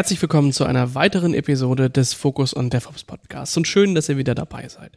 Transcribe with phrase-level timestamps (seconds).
[0.00, 4.16] Herzlich willkommen zu einer weiteren Episode des Focus on DevOps Podcasts und schön, dass ihr
[4.16, 4.92] wieder dabei seid.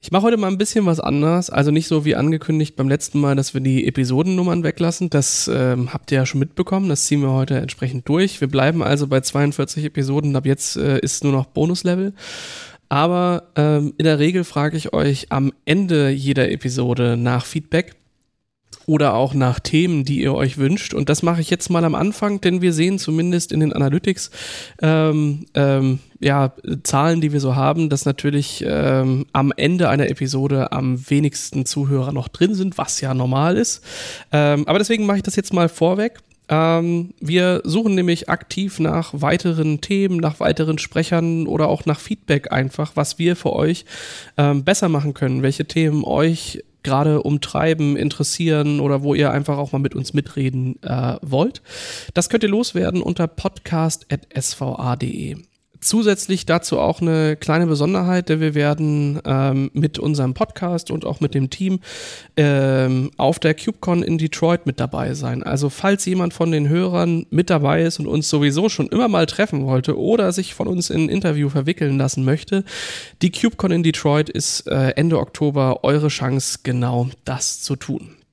[0.00, 3.20] Ich mache heute mal ein bisschen was anders, also nicht so wie angekündigt beim letzten
[3.20, 5.08] Mal, dass wir die Episodennummern weglassen.
[5.08, 8.40] Das ähm, habt ihr ja schon mitbekommen, das ziehen wir heute entsprechend durch.
[8.40, 12.12] Wir bleiben also bei 42 Episoden, ab jetzt äh, ist nur noch Bonuslevel.
[12.88, 17.94] Aber ähm, in der Regel frage ich euch am Ende jeder Episode nach Feedback
[18.86, 20.94] oder auch nach Themen, die ihr euch wünscht.
[20.94, 24.30] Und das mache ich jetzt mal am Anfang, denn wir sehen zumindest in den Analytics
[24.82, 30.72] ähm, ähm, ja, Zahlen, die wir so haben, dass natürlich ähm, am Ende einer Episode
[30.72, 33.82] am wenigsten Zuhörer noch drin sind, was ja normal ist.
[34.32, 36.20] Ähm, aber deswegen mache ich das jetzt mal vorweg.
[36.48, 42.52] Ähm, wir suchen nämlich aktiv nach weiteren Themen, nach weiteren Sprechern oder auch nach Feedback
[42.52, 43.86] einfach, was wir für euch
[44.36, 49.72] ähm, besser machen können, welche Themen euch gerade umtreiben, interessieren oder wo ihr einfach auch
[49.72, 51.62] mal mit uns mitreden äh, wollt.
[52.14, 55.36] Das könnt ihr loswerden unter podcast.sva.de.
[55.84, 61.20] Zusätzlich dazu auch eine kleine Besonderheit, denn wir werden ähm, mit unserem Podcast und auch
[61.20, 61.80] mit dem Team
[62.38, 65.42] ähm, auf der KubeCon in Detroit mit dabei sein.
[65.42, 69.26] Also falls jemand von den Hörern mit dabei ist und uns sowieso schon immer mal
[69.26, 72.64] treffen wollte oder sich von uns in ein Interview verwickeln lassen möchte,
[73.20, 78.23] die KubeCon in Detroit ist äh, Ende Oktober eure Chance, genau das zu tun.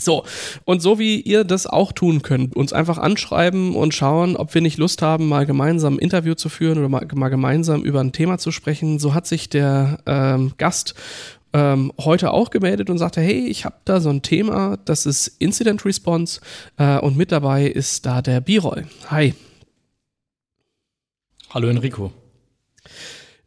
[0.00, 0.24] So,
[0.64, 4.60] und so wie ihr das auch tun könnt, uns einfach anschreiben und schauen, ob wir
[4.60, 8.12] nicht Lust haben, mal gemeinsam ein Interview zu führen oder mal, mal gemeinsam über ein
[8.12, 8.98] Thema zu sprechen.
[8.98, 10.94] So hat sich der ähm, Gast
[11.52, 15.28] ähm, heute auch gemeldet und sagte, hey, ich habe da so ein Thema, das ist
[15.38, 16.40] Incident Response
[16.78, 18.86] äh, und mit dabei ist da der B-Roll.
[19.08, 19.34] Hi.
[21.50, 22.12] Hallo Enrico.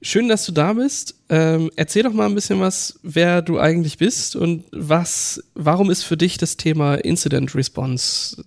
[0.06, 1.16] Schön, dass du da bist.
[1.30, 6.04] Ähm, erzähl doch mal ein bisschen was, wer du eigentlich bist und was, warum ist
[6.04, 8.44] für dich das Thema Incident Response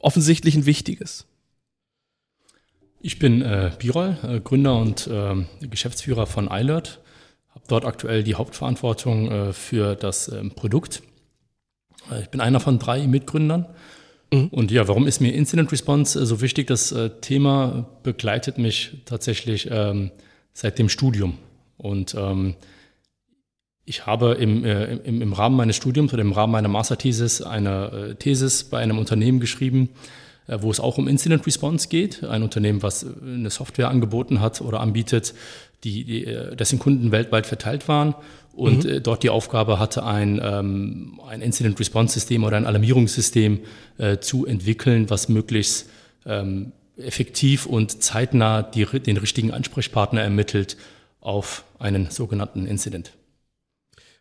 [0.00, 1.24] offensichtlich ein wichtiges?
[3.00, 5.36] Ich bin äh, Birol, äh, Gründer und äh,
[5.68, 7.00] Geschäftsführer von iLert.
[7.50, 11.04] Habe dort aktuell die Hauptverantwortung äh, für das ähm, Produkt.
[12.10, 13.66] Äh, ich bin einer von drei Mitgründern.
[14.32, 14.48] Mhm.
[14.48, 16.66] Und ja, warum ist mir Incident Response äh, so wichtig?
[16.66, 20.10] Das Thema begleitet mich tatsächlich ähm,
[20.56, 21.34] seit dem Studium.
[21.76, 22.54] Und ähm,
[23.84, 27.92] ich habe im, äh, im, im Rahmen meines Studiums oder im Rahmen meiner Masterthesis eine
[27.92, 29.90] äh, Thesis bei einem Unternehmen geschrieben,
[30.46, 32.24] äh, wo es auch um Incident Response geht.
[32.24, 35.34] Ein Unternehmen, was äh, eine Software angeboten hat oder anbietet,
[35.84, 38.14] die, die äh, dessen Kunden weltweit verteilt waren
[38.54, 38.90] und mhm.
[38.90, 43.60] Äh, dort die Aufgabe hatte, ein, ähm, ein Incident Response System oder ein Alarmierungssystem
[44.20, 45.88] zu entwickeln, was möglichst
[46.26, 50.76] ähm, effektiv und zeitnah die, den richtigen Ansprechpartner ermittelt
[51.20, 53.12] auf einen sogenannten Incident.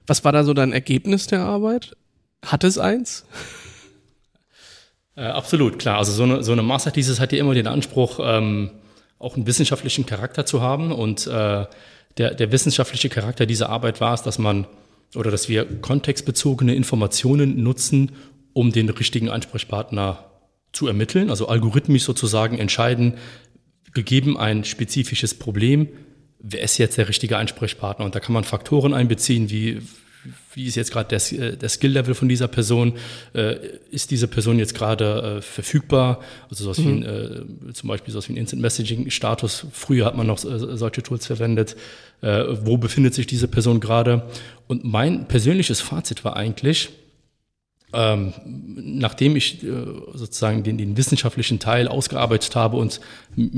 [0.07, 1.95] Was war da so dein Ergebnis der Arbeit?
[2.43, 3.25] Hat es eins?
[5.15, 5.97] Äh, absolut, klar.
[5.97, 8.71] Also so eine, so eine Masterthesis hat ja immer den Anspruch, ähm,
[9.17, 10.91] auch einen wissenschaftlichen Charakter zu haben.
[10.91, 11.65] Und äh,
[12.17, 14.67] der, der wissenschaftliche Charakter dieser Arbeit war es, dass man
[15.15, 18.11] oder dass wir kontextbezogene Informationen nutzen,
[18.53, 20.25] um den richtigen Ansprechpartner
[20.75, 23.15] zu ermitteln, also algorithmisch sozusagen entscheiden,
[23.93, 25.87] gegeben ein spezifisches Problem,
[26.39, 28.05] wer ist jetzt der richtige Ansprechpartner?
[28.05, 29.81] Und da kann man Faktoren einbeziehen, wie
[30.53, 32.93] wie ist jetzt gerade der, der Skill-Level von dieser Person?
[33.33, 33.57] Äh,
[33.91, 36.21] ist diese Person jetzt gerade äh, verfügbar?
[36.49, 36.83] Also sowas mhm.
[36.83, 39.67] wie ein, äh, zum Beispiel sowas wie ein Instant-Messaging-Status.
[39.71, 41.75] Früher hat man noch solche Tools verwendet.
[42.21, 44.27] Wo befindet sich diese Person gerade?
[44.67, 46.89] Und mein persönliches Fazit war eigentlich,
[47.93, 48.33] ähm,
[48.75, 49.67] nachdem ich äh,
[50.13, 52.99] sozusagen den, den, wissenschaftlichen Teil ausgearbeitet habe und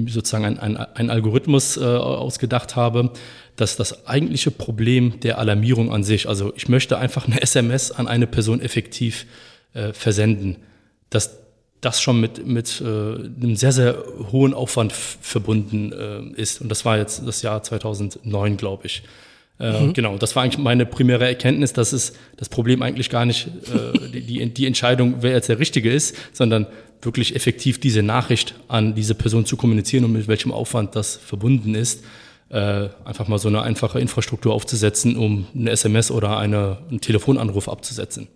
[0.07, 3.11] sozusagen ein, ein, ein Algorithmus äh, ausgedacht habe,
[3.55, 8.07] dass das eigentliche Problem der Alarmierung an sich, also ich möchte einfach eine SMS an
[8.07, 9.25] eine Person effektiv
[9.73, 10.57] äh, versenden,
[11.09, 11.37] dass
[11.81, 16.61] das schon mit, mit äh, einem sehr, sehr hohen Aufwand verbunden äh, ist.
[16.61, 19.03] Und das war jetzt das Jahr 2009, glaube ich.
[19.59, 19.93] Äh, mhm.
[19.93, 24.19] Genau, das war eigentlich meine primäre Erkenntnis, dass es das Problem eigentlich gar nicht äh,
[24.21, 26.67] die, die Entscheidung, wer jetzt der Richtige ist, sondern
[27.01, 31.75] wirklich effektiv diese Nachricht an diese Person zu kommunizieren und mit welchem Aufwand das verbunden
[31.75, 32.03] ist.
[32.49, 37.67] Äh, einfach mal so eine einfache Infrastruktur aufzusetzen, um eine SMS oder eine, einen Telefonanruf
[37.67, 38.27] abzusetzen.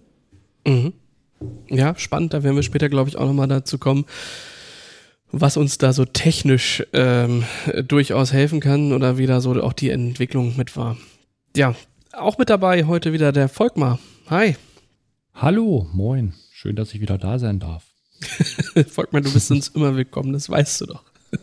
[0.65, 0.93] Mhm.
[1.69, 4.05] Ja, spannend, da werden wir später, glaube ich, auch nochmal dazu kommen
[5.31, 7.45] was uns da so technisch ähm,
[7.87, 10.97] durchaus helfen kann oder wie da so auch die Entwicklung mit war.
[11.55, 11.75] Ja,
[12.13, 13.99] auch mit dabei heute wieder der Volkmar.
[14.29, 14.55] Hi.
[15.33, 16.33] Hallo, moin.
[16.49, 17.83] Schön, dass ich wieder da sein darf.
[18.87, 21.03] Volkmar, du bist uns immer willkommen, das weißt du doch.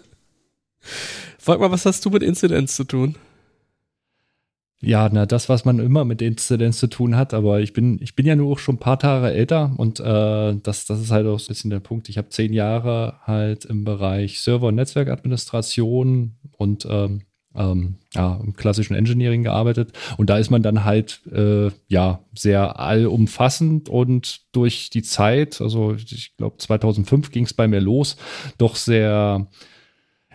[1.39, 3.17] Volkmar, was hast du mit Inzidenz zu tun?
[4.81, 8.15] Ja, na, das, was man immer mit Inzidenz zu tun hat, aber ich bin, ich
[8.17, 11.27] bin ja nur auch schon ein paar Tage älter und äh, das, das ist halt
[11.27, 12.09] auch so ein bisschen der Punkt.
[12.09, 17.23] Ich habe zehn Jahre halt im Bereich Server- und Netzwerkadministration und ähm,
[17.55, 19.93] ähm, ja, im klassischen Engineering gearbeitet.
[20.17, 25.95] Und da ist man dann halt äh, ja sehr allumfassend und durch die Zeit, also
[25.95, 28.17] ich glaube 2005 ging es bei mir los,
[28.59, 29.49] doch sehr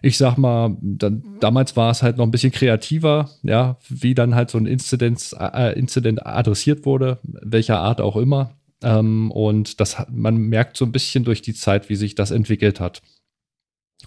[0.05, 4.35] ich sag mal, dann, damals war es halt noch ein bisschen kreativer, ja, wie dann
[4.35, 8.57] halt so ein Incident, äh, Incident adressiert wurde, welcher Art auch immer.
[8.83, 12.81] Ähm, und das man merkt so ein bisschen durch die Zeit, wie sich das entwickelt
[12.81, 13.01] hat.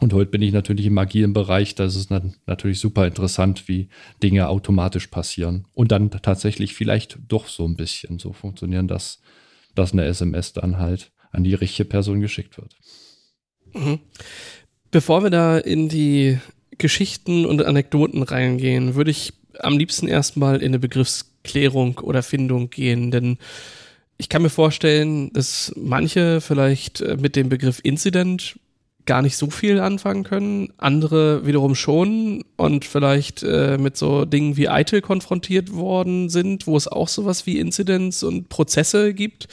[0.00, 1.75] Und heute bin ich natürlich im agilen Bereich.
[1.75, 3.88] Das ist natürlich super interessant, wie
[4.22, 5.66] Dinge automatisch passieren.
[5.75, 9.20] Und dann tatsächlich vielleicht doch so ein bisschen so funktionieren, dass,
[9.75, 12.76] dass eine SMS dann halt an die richtige Person geschickt wird.
[13.72, 14.00] Mhm.
[14.90, 16.38] Bevor wir da in die
[16.78, 23.10] Geschichten und Anekdoten reingehen, würde ich am liebsten erstmal in eine Begriffsklärung oder Findung gehen,
[23.10, 23.38] denn
[24.19, 28.58] ich kann mir vorstellen, dass manche vielleicht äh, mit dem Begriff Incident
[29.06, 34.56] gar nicht so viel anfangen können, andere wiederum schon und vielleicht äh, mit so Dingen
[34.56, 39.48] wie ITIL konfrontiert worden sind, wo es auch sowas wie Incidents und Prozesse gibt.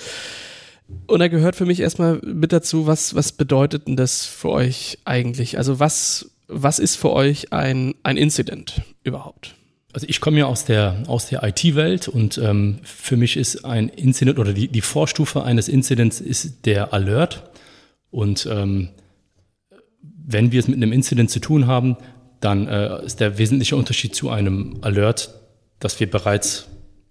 [1.08, 5.00] Und da gehört für mich erstmal mit dazu, was, was bedeutet denn das für euch
[5.06, 5.58] eigentlich?
[5.58, 9.56] Also was, was ist für euch ein, ein Incident überhaupt?
[9.94, 13.90] Also ich komme ja aus der, aus der IT-Welt und ähm, für mich ist ein
[13.90, 17.44] Incident oder die, die Vorstufe eines Incidents ist der Alert.
[18.10, 18.90] Und ähm,
[20.26, 21.98] wenn wir es mit einem Incident zu tun haben,
[22.40, 25.34] dann äh, ist der wesentliche Unterschied zu einem Alert,
[25.80, 26.68] dass wir bereits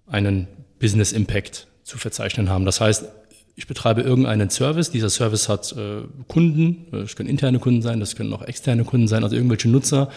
[0.07, 0.47] einen
[0.79, 2.65] Business Impact zu verzeichnen haben.
[2.65, 3.05] Das heißt,
[3.55, 4.89] ich betreibe irgendeinen Service.
[4.89, 8.83] Dieser Service hat äh, Kunden, das äh, können interne Kunden sein, das können auch externe
[8.83, 10.09] Kunden sein, also irgendwelche Nutzer,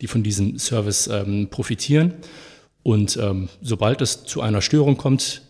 [0.00, 2.14] die von diesem Service ähm, profitieren.
[2.82, 5.42] Und ähm, sobald es zu einer Störung kommt,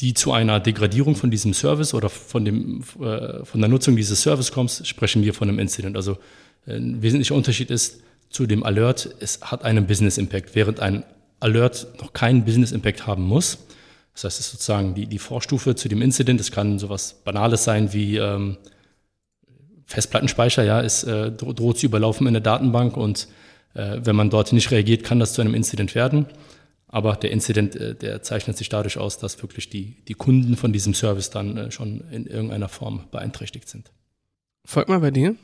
[0.00, 4.22] die zu einer Degradierung von diesem Service oder von, dem, äh, von der Nutzung dieses
[4.22, 5.96] Service kommt, sprechen wir von einem Incident.
[5.96, 6.18] Also
[6.66, 8.00] äh, ein wesentlicher Unterschied ist
[8.30, 11.02] zu dem Alert, es hat einen Business Impact, während ein
[11.40, 13.58] Alert noch keinen Business Impact haben muss
[14.22, 16.40] das heißt, es ist sozusagen die, die Vorstufe zu dem Incident.
[16.40, 18.56] Es kann sowas Banales sein wie ähm,
[19.86, 23.28] Festplattenspeicher, ja, ist äh, droht zu überlaufen in der Datenbank und
[23.74, 26.26] äh, wenn man dort nicht reagiert, kann das zu einem Incident werden.
[26.88, 30.72] Aber der Incident, äh, der zeichnet sich dadurch aus, dass wirklich die, die Kunden von
[30.72, 33.92] diesem Service dann äh, schon in irgendeiner Form beeinträchtigt sind.
[34.64, 35.36] Folgt mal bei dir.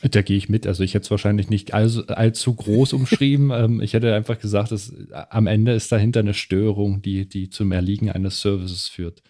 [0.00, 0.66] Da gehe ich mit.
[0.66, 3.50] Also ich hätte es wahrscheinlich nicht all, allzu groß umschrieben.
[3.50, 4.92] ähm, ich hätte einfach gesagt, dass
[5.30, 9.22] am Ende ist dahinter eine Störung, die, die zum Erliegen eines Services führt.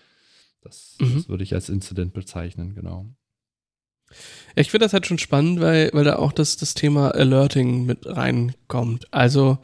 [0.62, 1.14] Das, mhm.
[1.14, 3.06] das würde ich als Incident bezeichnen, genau.
[4.54, 8.06] Ich finde das halt schon spannend, weil, weil da auch das, das Thema Alerting mit
[8.06, 9.12] reinkommt.
[9.12, 9.58] Also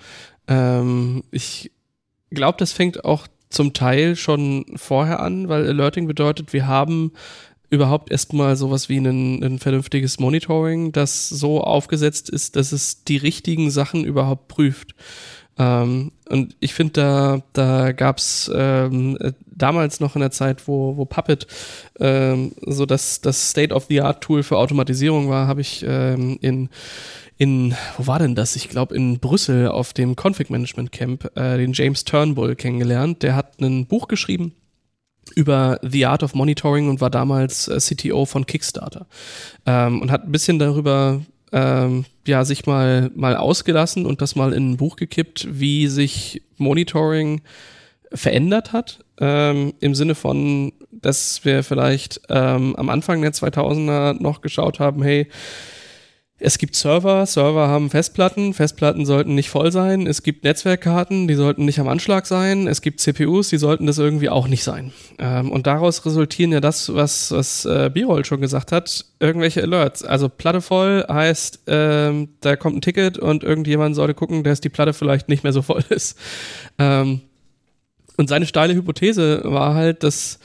[0.49, 1.71] ähm, ich
[2.31, 7.12] glaube, das fängt auch zum Teil schon vorher an, weil Alerting bedeutet, wir haben
[7.71, 13.19] überhaupt erstmal sowas wie ein, ein vernünftiges Monitoring, das so aufgesetzt ist, dass es die
[13.19, 14.95] richtigen Sachen überhaupt prüft.
[15.59, 21.05] Ähm, und ich finde, da, da gab's ähm, damals noch in der Zeit, wo, wo
[21.05, 21.47] Puppet
[21.99, 26.71] ähm, so das, das State-of-the-Art-Tool für Automatisierung war, habe ich ähm, in
[27.38, 28.57] in, wo war denn das?
[28.57, 33.23] Ich glaube in Brüssel auf dem Config Management Camp äh, den James Turnbull kennengelernt.
[33.23, 34.52] Der hat ein Buch geschrieben,
[35.37, 39.07] über The Art of Monitoring und war damals äh, CTO von Kickstarter
[39.66, 41.21] ähm, und hat ein bisschen darüber
[41.52, 46.42] ähm, ja sich mal mal ausgelassen und das mal in ein Buch gekippt, wie sich
[46.57, 47.42] Monitoring
[48.12, 54.40] verändert hat ähm, im Sinne von, dass wir vielleicht ähm, am Anfang der 2000er noch
[54.40, 55.28] geschaut haben, hey
[56.40, 60.07] es gibt Server, Server haben Festplatten, Festplatten sollten nicht voll sein.
[60.07, 62.68] Es gibt Netzwerkkarten, die sollten nicht am Anschlag sein.
[62.68, 64.92] Es gibt CPUs, die sollten das irgendwie auch nicht sein.
[65.18, 70.04] Ähm, und daraus resultieren ja das, was, was äh, Birol schon gesagt hat, irgendwelche Alerts.
[70.04, 74.68] Also Platte voll heißt, ähm, da kommt ein Ticket und irgendjemand sollte gucken, dass die
[74.68, 76.16] Platte vielleicht nicht mehr so voll ist.
[76.78, 77.23] Ähm,
[78.16, 80.38] und seine steile Hypothese war halt, dass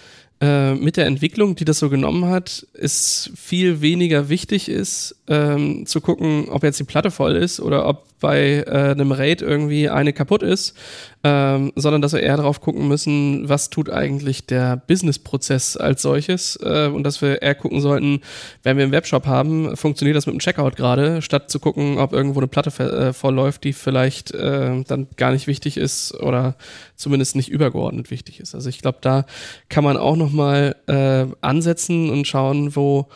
[0.43, 5.85] äh, mit der Entwicklung, die das so genommen hat, es viel weniger wichtig ist, ähm,
[5.85, 9.89] zu gucken, ob jetzt die Platte voll ist oder ob bei äh, einem RAID irgendwie
[9.89, 10.77] eine kaputt ist,
[11.25, 16.57] ähm, sondern dass wir eher darauf gucken müssen, was tut eigentlich der Business-Prozess als solches
[16.63, 18.21] äh, und dass wir eher gucken sollten,
[18.63, 22.13] wenn wir einen Webshop haben, funktioniert das mit dem Checkout gerade, statt zu gucken, ob
[22.13, 26.55] irgendwo eine Platte äh, voll läuft, die vielleicht äh, dann gar nicht wichtig ist oder
[26.95, 28.55] zumindest nicht übergeordnet wichtig ist.
[28.55, 29.25] Also ich glaube, da
[29.67, 33.09] kann man auch noch mal äh, ansetzen und schauen, wo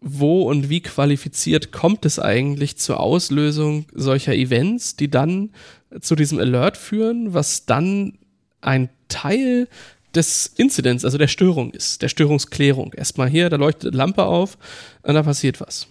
[0.00, 5.50] wo und wie qualifiziert kommt es eigentlich zur Auslösung solcher Events, die dann
[6.00, 8.18] zu diesem Alert führen, was dann
[8.60, 9.68] ein Teil
[10.14, 12.92] des Incidents, also der Störung ist, der Störungsklärung.
[12.94, 14.58] Erstmal hier, da leuchtet Lampe auf
[15.02, 15.86] und da passiert was.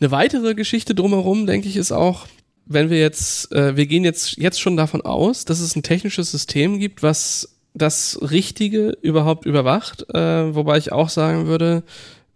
[0.00, 2.26] Eine weitere Geschichte drumherum, denke ich, ist auch,
[2.66, 6.30] wenn wir jetzt, äh, wir gehen jetzt, jetzt schon davon aus, dass es ein technisches
[6.30, 11.82] System gibt, was das Richtige überhaupt überwacht, äh, wobei ich auch sagen würde,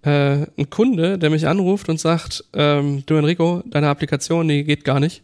[0.02, 4.85] äh, ein Kunde, der mich anruft und sagt, ähm, du Enrico, deine Applikation, die geht
[4.85, 5.23] gar nicht,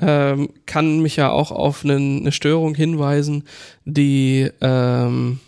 [0.00, 3.44] ähm, kann mich ja auch auf eine, eine Störung hinweisen,
[3.84, 5.40] die, ähm,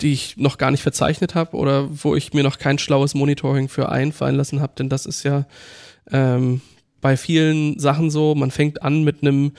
[0.00, 3.68] die ich noch gar nicht verzeichnet habe oder wo ich mir noch kein schlaues Monitoring
[3.68, 5.46] für einfallen lassen habe, denn das ist ja
[6.10, 6.60] ähm,
[7.00, 9.52] bei vielen Sachen so, man fängt an mit einem,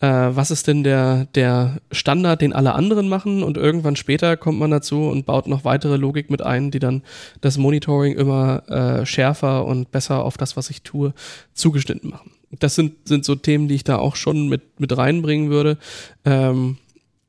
[0.00, 4.58] äh, was ist denn der, der Standard, den alle anderen machen und irgendwann später kommt
[4.58, 7.02] man dazu und baut noch weitere Logik mit ein, die dann
[7.40, 11.12] das Monitoring immer äh, schärfer und besser auf das, was ich tue,
[11.54, 12.32] zugeschnitten machen.
[12.58, 15.78] Das sind, sind so Themen, die ich da auch schon mit, mit reinbringen würde,
[16.24, 16.78] ähm,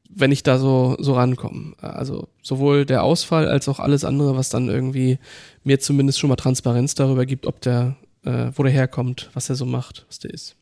[0.09, 1.73] wenn ich da so, so rankomme.
[1.81, 5.19] Also sowohl der Ausfall als auch alles andere, was dann irgendwie
[5.63, 7.97] mir zumindest schon mal Transparenz darüber gibt, ob der
[8.27, 10.57] äh, wo der herkommt, was er so macht, was der ist.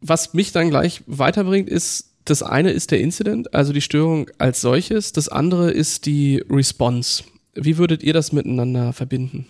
[0.00, 4.60] Was mich dann gleich weiterbringt, ist, das eine ist der Incident, also die Störung als
[4.60, 7.24] solches, das andere ist die Response.
[7.54, 9.46] Wie würdet ihr das miteinander verbinden?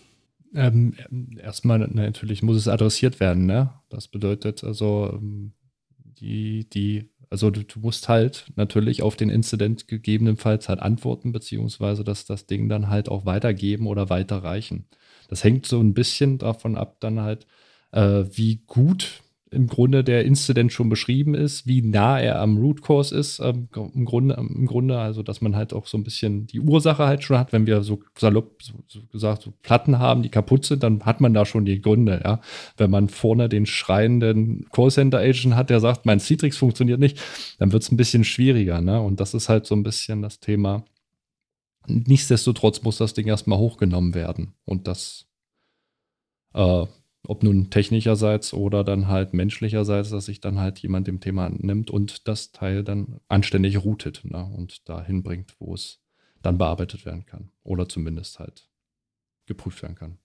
[0.54, 0.94] Ähm,
[1.36, 3.74] erstmal natürlich muss es adressiert werden, ne?
[3.90, 5.52] Das bedeutet also ähm,
[6.18, 12.02] die, die, also du, du, musst halt natürlich auf den Incident gegebenenfalls halt antworten, beziehungsweise
[12.02, 14.86] dass das Ding dann halt auch weitergeben oder weiterreichen.
[15.28, 17.46] Das hängt so ein bisschen davon ab, dann halt,
[17.92, 22.82] äh, wie gut im Grunde der Incident schon beschrieben ist, wie nah er am Root
[22.82, 26.46] Cause ist, ähm, im, Grunde, im Grunde, also dass man halt auch so ein bisschen
[26.46, 30.22] die Ursache halt schon hat, wenn wir so salopp so, so gesagt so Platten haben,
[30.22, 32.40] die kaputt sind, dann hat man da schon die Gründe, ja.
[32.76, 37.18] Wenn man vorne den schreienden Callcenter-Agent hat, der sagt, mein Citrix funktioniert nicht,
[37.58, 39.00] dann wird es ein bisschen schwieriger, ne?
[39.00, 40.84] Und das ist halt so ein bisschen das Thema,
[41.88, 44.54] Nichtsdestotrotz muss das Ding erstmal hochgenommen werden.
[44.64, 45.26] Und das,
[46.54, 46.86] äh,
[47.26, 51.90] ob nun technischerseits oder dann halt menschlicherseits, dass sich dann halt jemand dem Thema nimmt
[51.90, 54.44] und das Teil dann anständig routet ne?
[54.44, 56.00] und dahin bringt, wo es
[56.42, 57.50] dann bearbeitet werden kann.
[57.62, 58.68] Oder zumindest halt
[59.46, 60.18] geprüft werden kann.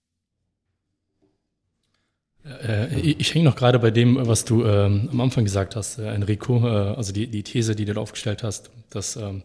[2.46, 6.14] Äh, ich hänge noch gerade bei dem, was du ähm, am Anfang gesagt hast, äh,
[6.14, 9.44] Enrico, äh, also die, die These, die du da aufgestellt hast, dass ähm,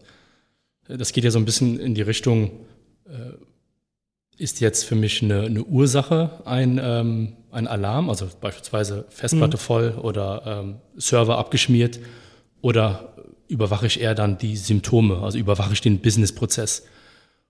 [0.97, 2.51] das geht ja so ein bisschen in die Richtung,
[3.07, 3.33] äh,
[4.37, 9.61] ist jetzt für mich eine, eine Ursache ein, ähm, ein Alarm, also beispielsweise Festplatte mhm.
[9.61, 11.99] voll oder ähm, Server abgeschmiert
[12.61, 13.15] oder
[13.47, 16.85] überwache ich eher dann die Symptome, also überwache ich den Businessprozess.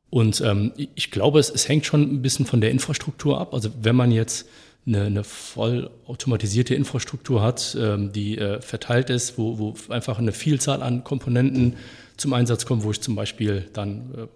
[0.09, 3.53] Und ähm, ich glaube, es, es hängt schon ein bisschen von der Infrastruktur ab.
[3.53, 4.47] Also wenn man jetzt
[4.87, 10.31] eine, eine voll automatisierte Infrastruktur hat, ähm, die äh, verteilt ist, wo, wo einfach eine
[10.31, 11.75] Vielzahl an Komponenten
[12.19, 14.27] zum Einsatz kommen, wo ich zum Beispiel dann äh,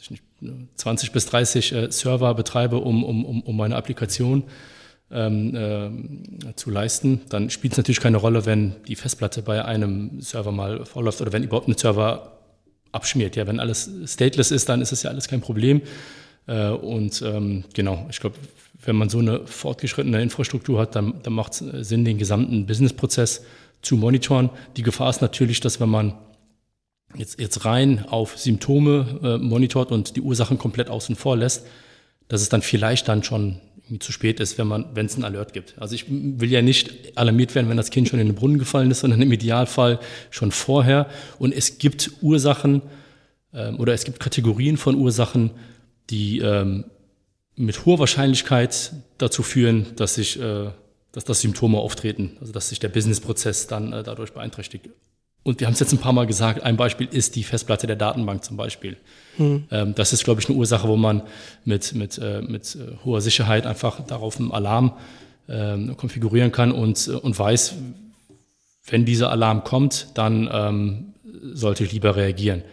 [0.00, 0.24] ich nicht,
[0.76, 4.44] 20 bis 30 äh, Server betreibe, um, um, um, meine Applikation
[5.10, 10.20] ähm, äh, zu leisten, dann spielt es natürlich keine Rolle, wenn die Festplatte bei einem
[10.20, 12.38] Server mal vorläuft oder wenn überhaupt ein Server
[12.92, 13.36] abschmiert.
[13.36, 15.82] Ja, wenn alles stateless ist, dann ist es ja alles kein Problem.
[16.46, 18.36] Äh, und ähm, genau, ich glaube,
[18.84, 23.44] wenn man so eine fortgeschrittene Infrastruktur hat, dann, dann macht es Sinn, den gesamten Businessprozess
[23.82, 24.50] zu monitoren.
[24.76, 26.14] Die Gefahr ist natürlich, dass wenn man
[27.16, 31.66] jetzt, jetzt rein auf Symptome äh, monitort und die Ursachen komplett außen vor lässt,
[32.28, 33.60] dass es dann vielleicht dann schon
[34.00, 35.74] zu spät ist, wenn man, wenn es einen Alert gibt.
[35.78, 38.90] Also ich will ja nicht alarmiert werden, wenn das Kind schon in den Brunnen gefallen
[38.90, 41.08] ist, sondern im Idealfall schon vorher.
[41.38, 42.82] Und es gibt Ursachen
[43.54, 45.52] ähm, oder es gibt Kategorien von Ursachen,
[46.10, 46.84] die ähm,
[47.54, 50.70] mit hoher Wahrscheinlichkeit dazu führen, dass sich, äh,
[51.12, 54.88] dass das Symptome auftreten, also dass sich der Businessprozess dann äh, dadurch beeinträchtigt.
[55.46, 57.94] Und wir haben es jetzt ein paar Mal gesagt, ein Beispiel ist die Festplatte der
[57.94, 58.96] Datenbank zum Beispiel.
[59.36, 59.62] Hm.
[59.70, 61.22] Ähm, das ist, glaube ich, eine Ursache, wo man
[61.64, 64.94] mit, mit, äh, mit äh, hoher Sicherheit einfach darauf einen Alarm
[65.46, 67.76] äh, konfigurieren kann und, äh, und weiß,
[68.88, 71.14] wenn dieser Alarm kommt, dann ähm,
[71.52, 72.64] sollte ich lieber reagieren.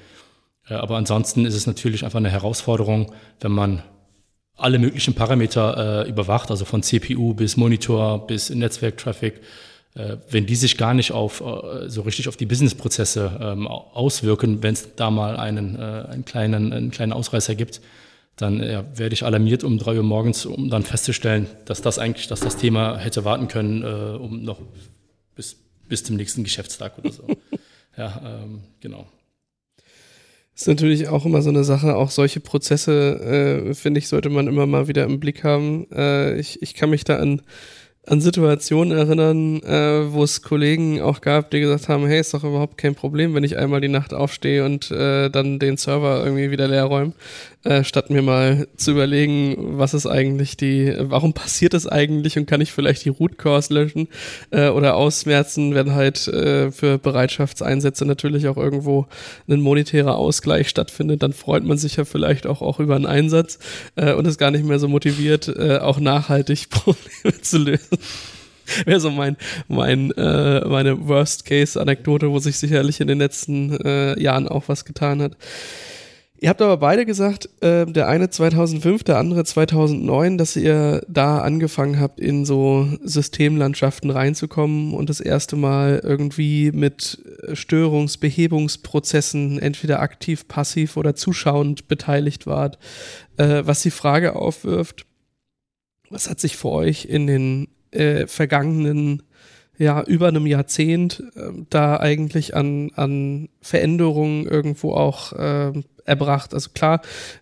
[0.68, 3.84] Äh, aber ansonsten ist es natürlich einfach eine Herausforderung, wenn man
[4.56, 9.42] alle möglichen Parameter äh, überwacht, also von CPU bis Monitor bis Netzwerktraffic,
[9.96, 14.74] wenn die sich gar nicht auf, äh, so richtig auf die Businessprozesse ähm, auswirken, wenn
[14.74, 17.82] es da mal einen, äh, einen, kleinen, einen kleinen Ausreißer gibt,
[18.36, 22.28] dann ja, werde ich alarmiert um drei Uhr morgens, um dann festzustellen, dass das eigentlich,
[22.28, 24.60] dass das Thema hätte warten können, äh, um noch
[25.36, 25.58] bis,
[25.88, 27.28] bis zum nächsten Geschäftstag oder so.
[27.98, 29.06] ja, ähm, genau.
[30.56, 34.48] Ist natürlich auch immer so eine Sache, auch solche Prozesse, äh, finde ich, sollte man
[34.48, 35.88] immer mal wieder im Blick haben.
[35.92, 37.42] Äh, ich, ich kann mich da an
[38.06, 42.44] an Situationen erinnern, äh, wo es Kollegen auch gab, die gesagt haben, hey, ist doch
[42.44, 46.52] überhaupt kein Problem, wenn ich einmal die Nacht aufstehe und äh, dann den Server irgendwie
[46.52, 47.14] wieder leer räume,
[47.64, 52.46] äh, statt mir mal zu überlegen, was ist eigentlich die, warum passiert das eigentlich und
[52.46, 54.10] kann ich vielleicht die Root Cause löschen
[54.52, 59.08] äh, oder ausmerzen, wenn halt äh, für Bereitschaftseinsätze natürlich auch irgendwo
[59.48, 63.60] ein monetärer Ausgleich stattfindet, dann freut man sich ja vielleicht auch, auch über einen Einsatz
[63.96, 67.93] äh, und ist gar nicht mehr so motiviert, äh, auch nachhaltig Probleme zu lösen.
[68.86, 74.48] Wäre so mein, mein, äh, meine Worst-Case-Anekdote, wo sich sicherlich in den letzten äh, Jahren
[74.48, 75.36] auch was getan hat.
[76.44, 81.38] Ihr habt aber beide gesagt, äh, der eine 2005, der andere 2009, dass ihr da
[81.38, 87.24] angefangen habt, in so Systemlandschaften reinzukommen und das erste Mal irgendwie mit
[87.54, 92.78] Störungsbehebungsprozessen entweder aktiv, passiv oder zuschauend beteiligt wart,
[93.38, 95.06] äh, was die Frage aufwirft,
[96.10, 99.24] was hat sich für euch in den äh, vergangenen
[99.78, 105.74] ja, über einem Jahrzehnt äh, da eigentlich an, an Veränderungen irgendwo auch äh,
[106.06, 106.54] erbracht.
[106.54, 107.02] Also klar,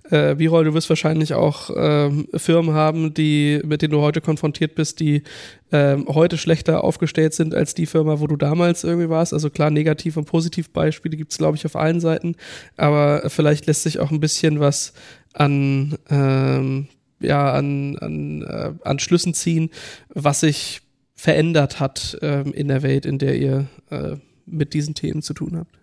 [0.09, 4.75] äh, Birol, du wirst wahrscheinlich auch äh, Firmen haben, die, mit denen du heute konfrontiert
[4.75, 5.23] bist, die
[5.71, 9.33] äh, heute schlechter aufgestellt sind als die Firma, wo du damals irgendwie warst.
[9.33, 12.35] Also klar, Negativ- und Positivbeispiele gibt es, glaube ich, auf allen Seiten.
[12.77, 14.93] Aber vielleicht lässt sich auch ein bisschen was
[15.33, 16.87] an ähm,
[17.21, 19.69] ja, an, an, äh, an Schlüssen ziehen,
[20.09, 20.81] was sich
[21.13, 25.57] verändert hat ähm, in der Welt, in der ihr äh, mit diesen Themen zu tun
[25.57, 25.80] habt?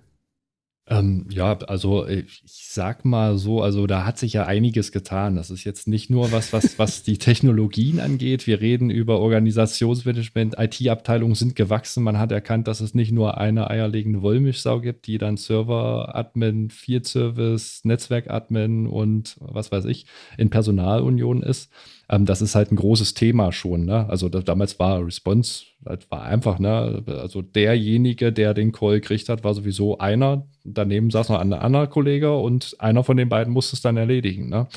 [0.90, 5.36] Ähm, ja, also äh, ich sag mal so, also da hat sich ja einiges getan.
[5.36, 8.46] Das ist jetzt nicht nur was, was, was die Technologien angeht.
[8.46, 12.02] Wir reden über Organisationsmanagement, IT-Abteilungen sind gewachsen.
[12.02, 17.84] Man hat erkannt, dass es nicht nur eine eierlegende Wollmilchsau gibt, die dann Server-Admin, Field-Service,
[17.84, 20.06] Netzwerk-Admin und was weiß ich
[20.38, 21.70] in Personalunion ist.
[22.08, 23.84] Ähm, das ist halt ein großes Thema schon.
[23.84, 24.08] Ne?
[24.08, 27.02] Also da, damals war Response, das war einfach, ne?
[27.06, 30.46] also derjenige, der den Call gekriegt hat, war sowieso einer.
[30.64, 34.48] Daneben saß noch ein anderer Kollege und einer von den beiden musste es dann erledigen.
[34.48, 34.68] Ne?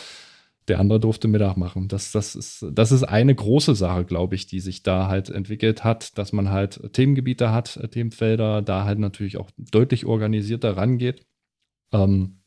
[0.67, 1.87] Der andere durfte Mittag machen.
[1.87, 5.83] Das, das, ist, das ist eine große Sache, glaube ich, die sich da halt entwickelt
[5.83, 11.25] hat, dass man halt Themengebiete hat, Themenfelder, da halt natürlich auch deutlich organisierter rangeht.
[11.93, 12.41] Ähm,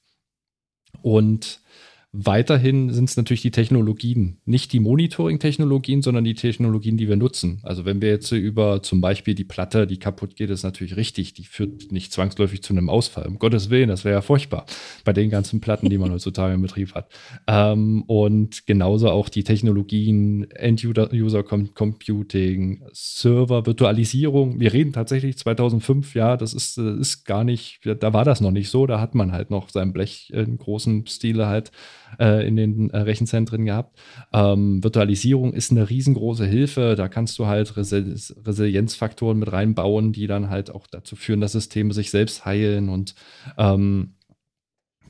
[1.02, 1.60] und
[2.16, 7.58] Weiterhin sind es natürlich die Technologien, nicht die Monitoring-Technologien, sondern die Technologien, die wir nutzen.
[7.64, 11.34] Also wenn wir jetzt über zum Beispiel die Platte, die kaputt geht, ist natürlich richtig.
[11.34, 13.26] Die führt nicht zwangsläufig zu einem Ausfall.
[13.26, 14.64] Um Gottes Willen, das wäre ja furchtbar
[15.02, 17.08] bei den ganzen Platten, die man heutzutage im Betrieb hat.
[17.48, 24.60] Ähm, und genauso auch die Technologien, End-User-Computing, Server, Virtualisierung.
[24.60, 28.70] Wir reden tatsächlich 2005, ja, das ist, ist gar nicht, da war das noch nicht
[28.70, 28.86] so.
[28.86, 31.72] Da hat man halt noch sein Blech in großen Stile halt
[32.18, 33.98] äh, in den äh, Rechenzentren gehabt.
[34.32, 36.94] Ähm, Virtualisierung ist eine riesengroße Hilfe.
[36.96, 41.52] Da kannst du halt Resil Resilienzfaktoren mit reinbauen, die dann halt auch dazu führen, dass
[41.52, 42.88] Systeme sich selbst heilen.
[42.88, 43.14] Und
[43.58, 44.14] ähm,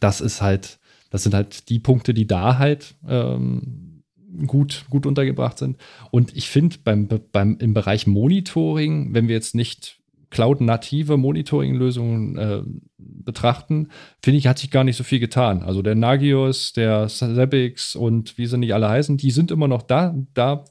[0.00, 0.78] das ist halt,
[1.10, 4.02] das sind halt die Punkte, die da halt ähm,
[4.46, 5.76] gut, gut untergebracht sind.
[6.10, 10.00] Und ich finde beim, beim, im Bereich Monitoring, wenn wir jetzt nicht
[10.34, 12.62] cloud-native Monitoring-Lösungen äh,
[12.98, 13.88] betrachten,
[14.20, 15.62] finde ich, hat sich gar nicht so viel getan.
[15.62, 19.82] Also der Nagios, der Zabbix und wie sie nicht alle heißen, die sind immer noch
[19.82, 20.64] da, da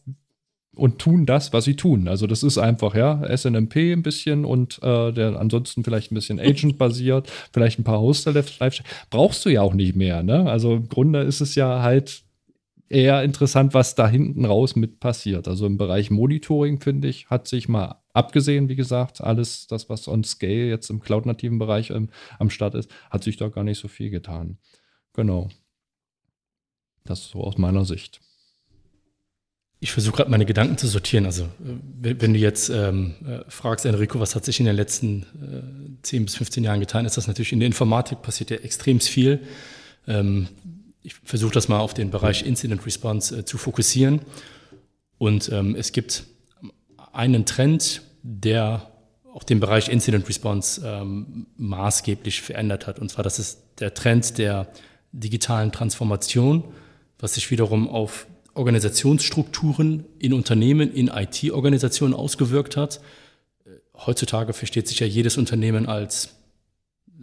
[0.76, 2.10] und tun das, was sie tun.
[2.10, 6.42] Also das ist einfach, ja, SNMP ein bisschen und äh, der ansonsten vielleicht ein bisschen
[6.42, 8.34] Agent-basiert, vielleicht ein paar Hoster
[9.10, 10.50] Brauchst du ja auch nicht mehr, ne?
[10.50, 12.24] Also im Grunde ist es ja halt
[12.90, 15.48] eher interessant, was da hinten raus mit passiert.
[15.48, 20.08] Also im Bereich Monitoring, finde ich, hat sich mal abgesehen, wie gesagt, alles das, was
[20.08, 23.80] on Scale jetzt im cloud-nativen Bereich ähm, am Start ist, hat sich da gar nicht
[23.80, 24.58] so viel getan.
[25.14, 25.50] Genau.
[27.04, 28.22] Das so aus meiner Sicht.
[29.80, 31.26] Ich versuche gerade meine Gedanken zu sortieren.
[31.26, 36.04] Also, wenn du jetzt ähm, äh, fragst, Enrico, was hat sich in den letzten äh,
[36.04, 39.42] 10 bis 15 Jahren getan, ist das natürlich in der Informatik passiert ja extrem viel.
[40.08, 40.48] Ähm,
[41.02, 44.22] ich versuche das mal auf den Bereich Incident Response äh, zu fokussieren.
[45.18, 46.24] Und ähm, es gibt
[47.14, 48.90] einen Trend, der
[49.34, 53.00] auch den Bereich Incident Response ähm, maßgeblich verändert hat.
[53.00, 54.68] Und zwar, das ist der Trend der
[55.12, 56.64] digitalen Transformation,
[57.20, 63.00] was sich wiederum auf Organisationsstrukturen in Unternehmen, in IT-Organisationen ausgewirkt hat.
[63.96, 66.36] Heutzutage versteht sich ja jedes Unternehmen als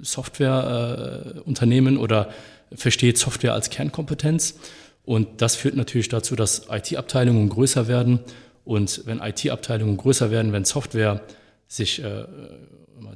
[0.00, 2.30] Softwareunternehmen äh, oder
[2.72, 4.58] versteht Software als Kernkompetenz.
[5.04, 8.20] Und das führt natürlich dazu, dass IT-Abteilungen größer werden.
[8.64, 11.22] Und wenn IT-Abteilungen größer werden, wenn Software
[11.66, 12.24] sich äh,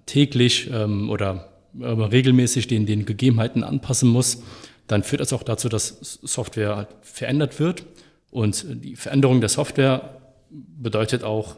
[0.06, 4.42] täglich ähm, oder regelmäßig den, den Gegebenheiten anpassen muss,
[4.86, 5.88] dann führt das auch dazu, dass
[6.22, 7.84] Software halt verändert wird.
[8.30, 11.56] Und die Veränderung der Software bedeutet auch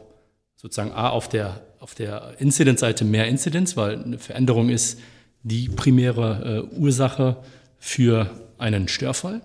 [0.55, 4.99] sozusagen A, auf der, auf der Incident-Seite mehr Incidents, weil eine Veränderung ist
[5.43, 7.37] die primäre äh, Ursache
[7.77, 9.41] für einen Störfall.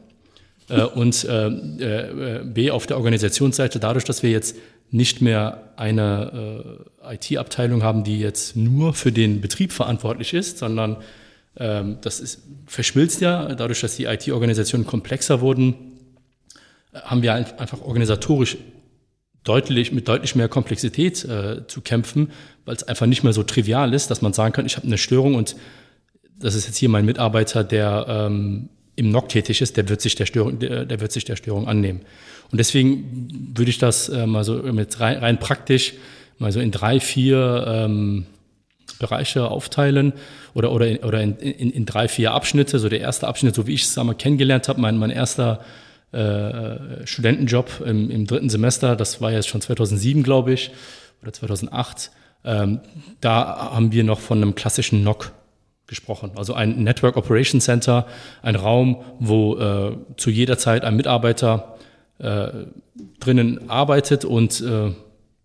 [0.73, 4.57] Äh, und äh, äh B, auf der Organisationsseite, dadurch, dass wir jetzt
[4.91, 10.99] nicht mehr eine äh, IT-Abteilung haben, die jetzt nur für den Betrieb verantwortlich ist, sondern
[11.57, 15.75] ähm, das ist, verschmilzt ja, dadurch, dass die IT-Organisationen komplexer wurden,
[16.93, 18.59] haben wir einfach organisatorisch
[19.45, 22.31] deutlich, mit deutlich mehr Komplexität äh, zu kämpfen,
[22.65, 24.99] weil es einfach nicht mehr so trivial ist, dass man sagen kann, ich habe eine
[24.99, 25.57] Störung und
[26.39, 30.15] das ist jetzt hier mein Mitarbeiter, der ähm, im NOC tätig ist, der wird sich
[30.15, 32.01] der Störung, der, der wird sich der Störung annehmen.
[32.51, 35.95] Und deswegen würde ich das äh, mal so mit rein, rein, praktisch
[36.39, 38.27] mal so in drei, vier ähm,
[38.99, 40.13] Bereiche aufteilen
[40.55, 42.79] oder, oder, in, oder in, in, in, drei, vier Abschnitte.
[42.79, 45.65] So der erste Abschnitt, so wie ich es einmal kennengelernt habe, mein, mein erster
[46.13, 50.71] äh, Studentenjob im, im dritten Semester, das war jetzt schon 2007, glaube ich,
[51.23, 52.11] oder 2008.
[52.45, 52.81] Ähm,
[53.21, 55.33] da haben wir noch von einem klassischen NOC
[55.87, 56.33] gesprochen.
[56.37, 58.07] Also ein Network Operation Center,
[58.43, 61.77] ein Raum, wo äh, zu jeder Zeit ein Mitarbeiter
[62.19, 62.49] äh,
[63.21, 64.93] drinnen arbeitet und äh,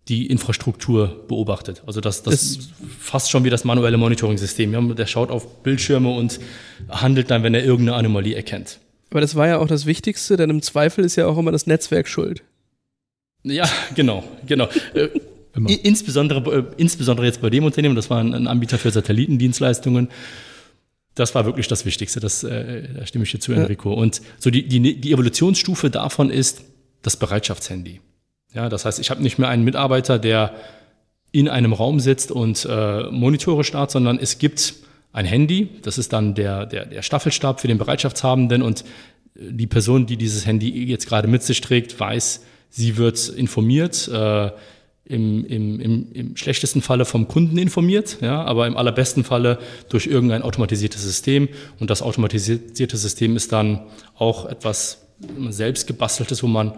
[0.08, 1.82] die Infrastruktur beobachtet.
[1.86, 4.96] Also das, das ist fast schon wie das manuelle Monitoring-System.
[4.96, 6.40] Der schaut auf Bildschirme und
[6.88, 8.78] handelt dann, wenn er irgendeine Anomalie erkennt.
[9.10, 11.66] Aber das war ja auch das Wichtigste, denn im Zweifel ist ja auch immer das
[11.66, 12.42] Netzwerk schuld.
[13.42, 14.68] Ja, genau, genau.
[15.66, 20.08] Äh, insbesondere, äh, insbesondere jetzt bei dem Unternehmen, das war ein, ein Anbieter für Satellitendienstleistungen.
[21.14, 23.92] Das war wirklich das Wichtigste, das, äh, da stimme ich dir zu, Enrico.
[23.92, 26.62] Und so die, die, die Evolutionsstufe davon ist
[27.02, 28.00] das Bereitschaftshandy.
[28.54, 30.54] Ja, das heißt, ich habe nicht mehr einen Mitarbeiter, der
[31.32, 34.74] in einem Raum sitzt und äh, Monitore startet, sondern es gibt
[35.12, 38.82] ein Handy, das ist dann der, der, der Staffelstab für den Bereitschaftshabenden und
[39.34, 44.08] äh, die Person, die dieses Handy jetzt gerade mit sich trägt, weiß, sie wird informiert,
[44.08, 44.50] äh,
[45.08, 50.06] im, im, im, im schlechtesten Falle vom Kunden informiert, ja, aber im allerbesten Falle durch
[50.06, 51.48] irgendein automatisiertes System.
[51.80, 55.06] Und das automatisierte System ist dann auch etwas
[55.48, 56.74] selbst gebasteltes, wo man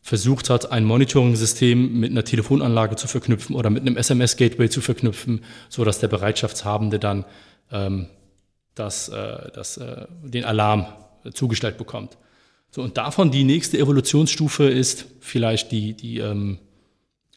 [0.00, 5.44] versucht hat, ein Monitoring-System mit einer Telefonanlage zu verknüpfen oder mit einem SMS-Gateway zu verknüpfen,
[5.68, 7.24] so dass der Bereitschaftshabende dann
[7.70, 8.06] ähm,
[8.74, 10.86] das, äh, das, äh, den Alarm
[11.34, 12.16] zugestellt bekommt.
[12.70, 16.58] So, und davon die nächste Evolutionsstufe ist vielleicht die, die, ähm,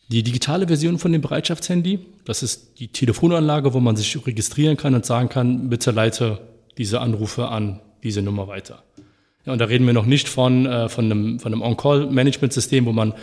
[0.10, 2.00] die digitale Version von dem Bereitschaftshandy.
[2.26, 6.40] Das ist die Telefonanlage, wo man sich registrieren kann und sagen kann, bitte leite
[6.78, 8.84] diese Anrufe an diese Nummer weiter.
[9.46, 12.92] Ja, und da reden wir noch nicht von, äh, von einem, von einem On-Call-Management-System, wo
[12.92, 13.14] man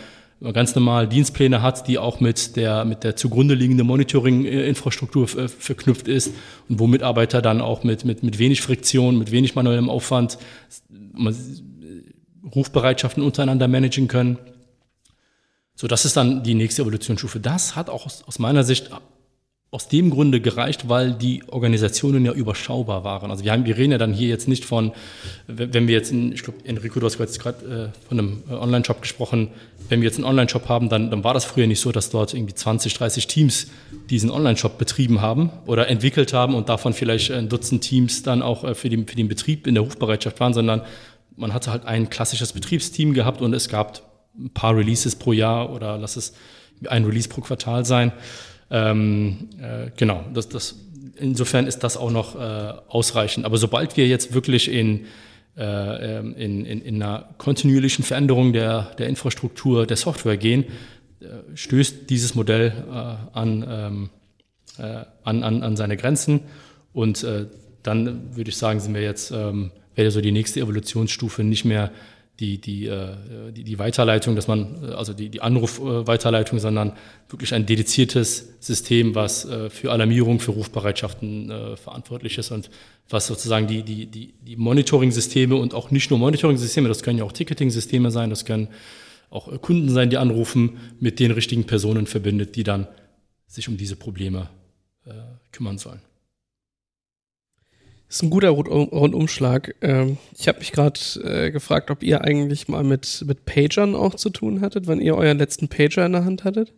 [0.53, 6.07] ganz normal Dienstpläne hat, die auch mit der, mit der zugrunde liegenden Monitoring-Infrastruktur äh, verknüpft
[6.07, 6.33] ist
[6.69, 10.37] und wo Mitarbeiter dann auch mit, mit, mit wenig Friktion, mit wenig manuellem Aufwand
[12.55, 14.37] Rufbereitschaften untereinander managen können.
[15.79, 17.39] So, das ist dann die nächste Evolutionsstufe.
[17.39, 18.89] Das hat auch aus, aus meiner Sicht
[19.69, 23.29] aus dem Grunde gereicht, weil die Organisationen ja überschaubar waren.
[23.29, 24.91] Also wir, haben, wir reden ja dann hier jetzt nicht von,
[25.45, 29.01] wenn wir jetzt, in, ich glaube, Enrico, du hast gerade äh, von einem äh, Online-Shop
[29.01, 29.49] gesprochen,
[29.87, 32.33] wenn wir jetzt einen Online-Shop haben, dann, dann war das früher nicht so, dass dort
[32.33, 33.67] irgendwie 20, 30 Teams
[34.09, 38.63] diesen Online-Shop betrieben haben oder entwickelt haben und davon vielleicht ein Dutzend Teams dann auch
[38.63, 40.81] äh, für, den, für den Betrieb in der Rufbereitschaft waren, sondern
[41.35, 44.06] man hatte halt ein klassisches Betriebsteam gehabt und es gab
[44.37, 46.33] ein paar Releases pro Jahr oder lass es
[46.87, 48.11] ein Release pro Quartal sein.
[48.69, 50.75] Ähm, äh, genau, das, das,
[51.15, 53.45] insofern ist das auch noch äh, ausreichend.
[53.45, 55.05] Aber sobald wir jetzt wirklich in,
[55.57, 60.65] äh, ähm, in, in, in einer kontinuierlichen Veränderung der, der Infrastruktur der Software gehen,
[61.19, 64.09] äh, stößt dieses Modell äh, an, ähm,
[64.77, 66.41] äh, an, an, an seine Grenzen.
[66.93, 67.25] Und
[67.83, 71.91] dann würde ich sagen, sind wir jetzt, ähm, wäre so die nächste Evolutionsstufe nicht mehr
[72.39, 73.15] die, die, äh,
[73.51, 76.93] die, die Weiterleitung, dass man, äh, also die, die Anrufweiterleitung, sondern
[77.29, 82.69] wirklich ein dediziertes System, was äh, für Alarmierung, für Rufbereitschaften verantwortlich ist und
[83.09, 87.23] was sozusagen die, die, die, die Monitoring-Systeme und auch nicht nur Monitoring-Systeme, das können ja
[87.23, 88.67] auch Ticketing-Systeme sein, das können
[89.29, 92.87] auch Kunden sein, die anrufen, mit den richtigen Personen verbindet, die dann
[93.47, 94.49] sich um diese Probleme
[95.05, 95.11] äh,
[95.51, 96.01] kümmern sollen.
[98.07, 99.75] Das ist ein guter Rundumschlag.
[99.81, 104.15] Ähm, ich habe mich gerade äh, gefragt, ob ihr eigentlich mal mit, mit Pagern auch
[104.15, 106.73] zu tun hattet, wenn ihr euren letzten Pager in der Hand hattet.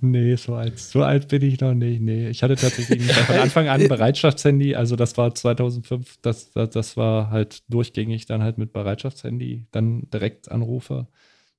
[0.00, 2.00] Nee, so alt, so alt bin ich noch nicht.
[2.00, 4.74] Nee, ich hatte tatsächlich von Anfang an ein Bereitschaftshandy.
[4.74, 10.08] Also das war 2005, das, das, das war halt durchgängig dann halt mit Bereitschaftshandy, dann
[10.12, 11.08] direkt Anrufe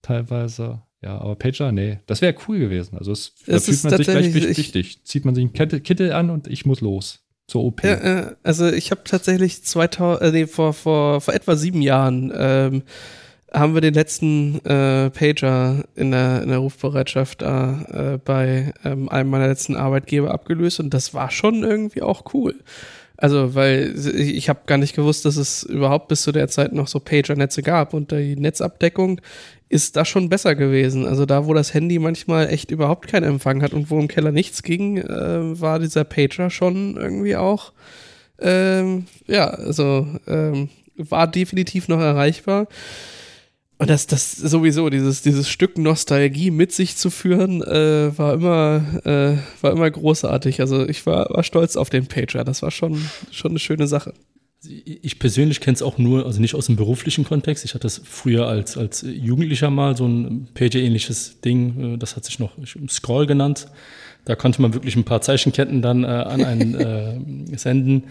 [0.01, 0.81] teilweise.
[1.01, 2.97] Ja, aber Pager, nee, das wäre cool gewesen.
[2.97, 5.05] Also es, da fühlt man sich gleich wichtig.
[5.05, 7.25] Zieht man sich einen Kittel an und ich muss los.
[7.49, 7.83] Zur OP?
[7.83, 12.31] Ja, äh, also ich habe tatsächlich 2000, äh, nee, vor, vor, vor etwa sieben Jahren
[12.35, 12.83] ähm,
[13.51, 19.29] haben wir den letzten äh, Pager in der, in der Rufbereitschaft äh, bei ähm, einem
[19.29, 22.55] meiner letzten Arbeitgeber abgelöst und das war schon irgendwie auch cool.
[23.21, 26.87] Also, weil ich, habe gar nicht gewusst, dass es überhaupt bis zu der Zeit noch
[26.87, 29.19] so Pager-Netze gab und die Netzabdeckung
[29.67, 31.05] ist da schon besser gewesen.
[31.05, 34.31] Also da, wo das Handy manchmal echt überhaupt keinen Empfang hat und wo im Keller
[34.31, 37.73] nichts ging, äh, war dieser Pager schon irgendwie auch,
[38.39, 42.67] ähm, ja, also ähm, war definitiv noch erreichbar.
[43.79, 48.83] Und das, das sowieso, dieses, dieses Stück Nostalgie mit sich zu führen, äh, war immer,
[49.05, 50.59] äh, war immer großartig.
[50.59, 52.43] Also ich war, war stolz auf den Pager.
[52.43, 54.13] Das war schon, schon eine schöne Sache.
[54.61, 57.63] Also ich persönlich kenne es auch nur, also nicht aus dem beruflichen Kontext.
[57.63, 62.25] Ich hatte das früher als, als Jugendlicher mal, so ein Pager-ähnliches Ding, äh, das hat
[62.25, 62.51] sich noch
[62.89, 63.67] Scroll genannt.
[64.25, 66.75] Da konnte man wirklich ein paar Zeichenketten dann äh, an einen
[67.53, 68.07] äh, senden.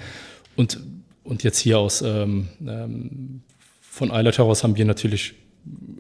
[0.56, 0.80] Und,
[1.24, 3.42] und jetzt hier aus ähm, ähm,
[3.82, 5.34] von Eilert heraus haben wir natürlich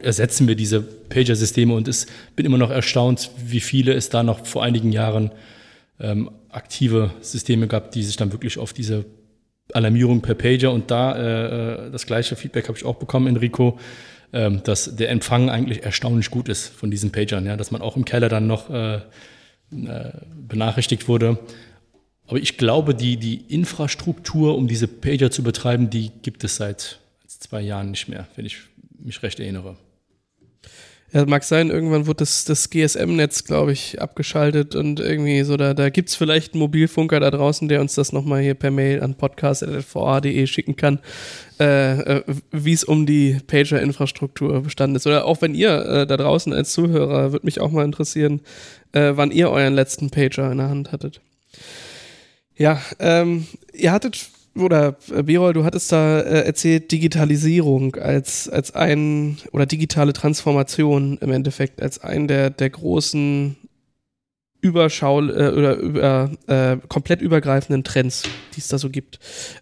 [0.00, 4.46] ersetzen wir diese Pager-Systeme und es bin immer noch erstaunt, wie viele es da noch
[4.46, 5.30] vor einigen Jahren
[6.00, 9.04] ähm, aktive Systeme gab, die sich dann wirklich auf diese
[9.72, 13.78] Alarmierung per Pager und da äh, äh das gleiche Feedback habe ich auch bekommen, Enrico,
[14.32, 17.96] ähm, dass der Empfang eigentlich erstaunlich gut ist von diesen Pagern, ja, dass man auch
[17.96, 19.00] im Keller dann noch äh, äh,
[20.48, 21.38] benachrichtigt wurde.
[22.26, 26.98] Aber ich glaube, die, die Infrastruktur, um diese Pager zu betreiben, die gibt es seit
[27.26, 28.58] zwei Jahren nicht mehr, wenn ich
[28.98, 29.76] mich recht erinnere.
[31.10, 35.72] Ja, mag sein, irgendwann wird das, das GSM-Netz, glaube ich, abgeschaltet und irgendwie so, da,
[35.72, 39.00] da gibt es vielleicht einen Mobilfunker da draußen, der uns das nochmal hier per Mail
[39.02, 40.98] an podcast.va.de schicken kann,
[41.60, 45.06] äh, äh, wie es um die Pager-Infrastruktur bestanden ist.
[45.06, 48.42] Oder auch wenn ihr äh, da draußen als Zuhörer, würde mich auch mal interessieren,
[48.92, 51.22] äh, wann ihr euren letzten Pager in der Hand hattet.
[52.54, 58.74] Ja, ähm, ihr hattet oder äh, Birol, du hattest da äh, erzählt, Digitalisierung als, als
[58.74, 63.56] ein, oder digitale Transformation im Endeffekt, als ein der, der großen
[64.60, 69.18] Überschau äh, oder über, äh, komplett übergreifenden Trends, die es da so gibt.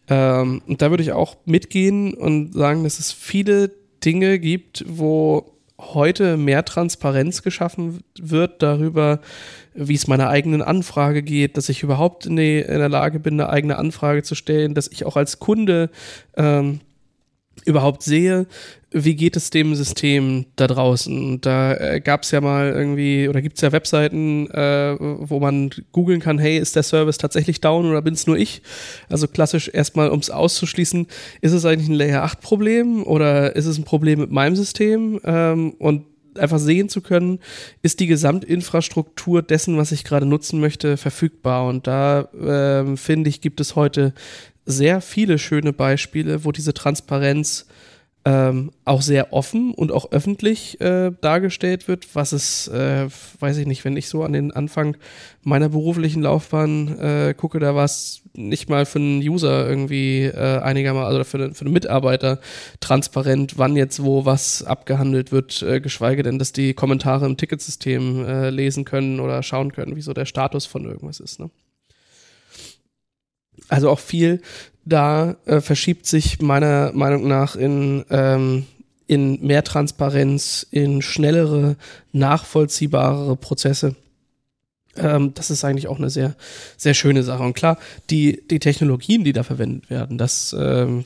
[0.09, 3.70] Ähm, und da würde ich auch mitgehen und sagen, dass es viele
[4.04, 9.20] Dinge gibt, wo heute mehr Transparenz geschaffen wird darüber,
[9.74, 13.34] wie es meiner eigenen Anfrage geht, dass ich überhaupt in, die, in der Lage bin,
[13.34, 15.90] eine eigene Anfrage zu stellen, dass ich auch als Kunde
[16.36, 16.80] ähm,
[17.64, 18.46] überhaupt sehe,
[18.92, 21.40] wie geht es dem System da draußen.
[21.40, 25.70] Da äh, gab es ja mal irgendwie, oder gibt es ja Webseiten, äh, wo man
[25.92, 28.62] googeln kann, hey, ist der Service tatsächlich down oder bin es nur ich?
[29.08, 31.06] Also klassisch erstmal, um es auszuschließen,
[31.40, 35.20] ist es eigentlich ein Layer 8 Problem oder ist es ein Problem mit meinem System?
[35.24, 36.04] Ähm, und
[36.38, 37.38] einfach sehen zu können,
[37.82, 41.66] ist die Gesamtinfrastruktur dessen, was ich gerade nutzen möchte, verfügbar.
[41.66, 44.14] Und da ähm, finde ich, gibt es heute
[44.66, 47.66] sehr viele schöne Beispiele, wo diese Transparenz
[48.26, 53.07] ähm, auch sehr offen und auch öffentlich äh, dargestellt wird, was es, äh,
[53.38, 54.96] weiß ich nicht, wenn ich so an den Anfang
[55.44, 60.59] meiner beruflichen Laufbahn äh, gucke, da war es nicht mal für einen User irgendwie äh,
[60.59, 62.40] einigermaßen, also für, für einen Mitarbeiter
[62.81, 68.26] transparent, wann jetzt wo was abgehandelt wird, äh, geschweige denn, dass die Kommentare im Ticketsystem
[68.26, 71.38] äh, lesen können oder schauen können, wie so der Status von irgendwas ist.
[71.38, 71.48] Ne?
[73.68, 74.40] Also auch viel
[74.87, 78.66] da äh, verschiebt sich meiner Meinung nach in, ähm,
[79.07, 81.76] in mehr Transparenz, in schnellere,
[82.12, 83.96] nachvollziehbarere Prozesse.
[84.96, 86.37] Ähm, das ist eigentlich auch eine sehr,
[86.76, 87.42] sehr schöne Sache.
[87.42, 87.79] Und klar,
[88.11, 91.05] die, die Technologien, die da verwendet werden, das, ähm,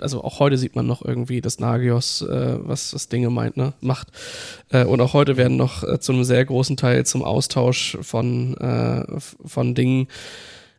[0.00, 3.72] also auch heute sieht man noch irgendwie das Nagios, äh, was das Dinge meint, ne,
[3.80, 4.08] macht.
[4.68, 8.54] Äh, und auch heute werden noch äh, zu einem sehr großen Teil zum Austausch von,
[8.58, 10.08] äh, von Dingen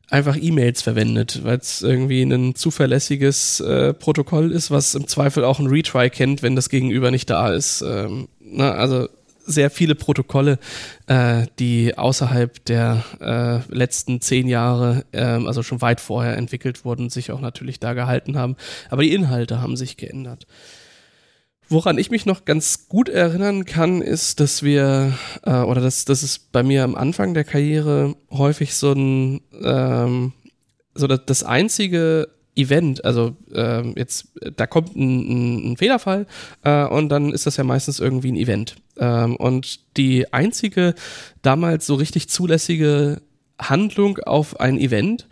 [0.09, 5.59] einfach E-Mails verwendet, weil es irgendwie ein zuverlässiges äh, Protokoll ist, was im Zweifel auch
[5.59, 7.81] ein Retry kennt, wenn das Gegenüber nicht da ist.
[7.81, 9.07] Ähm, na, also
[9.45, 10.59] sehr viele Protokolle,
[11.07, 17.09] äh, die außerhalb der äh, letzten zehn Jahre, äh, also schon weit vorher entwickelt wurden,
[17.09, 18.55] sich auch natürlich da gehalten haben.
[18.89, 20.45] Aber die Inhalte haben sich geändert.
[21.69, 25.13] Woran ich mich noch ganz gut erinnern kann, ist, dass wir,
[25.45, 30.33] äh, oder dass, dass es bei mir am Anfang der Karriere häufig so ein, ähm,
[30.95, 36.25] so das, das einzige Event, also ähm, jetzt, da kommt ein, ein Fehlerfall
[36.63, 38.75] äh, und dann ist das ja meistens irgendwie ein Event.
[38.97, 40.95] Ähm, und die einzige
[41.41, 43.21] damals so richtig zulässige
[43.59, 45.27] Handlung auf ein Event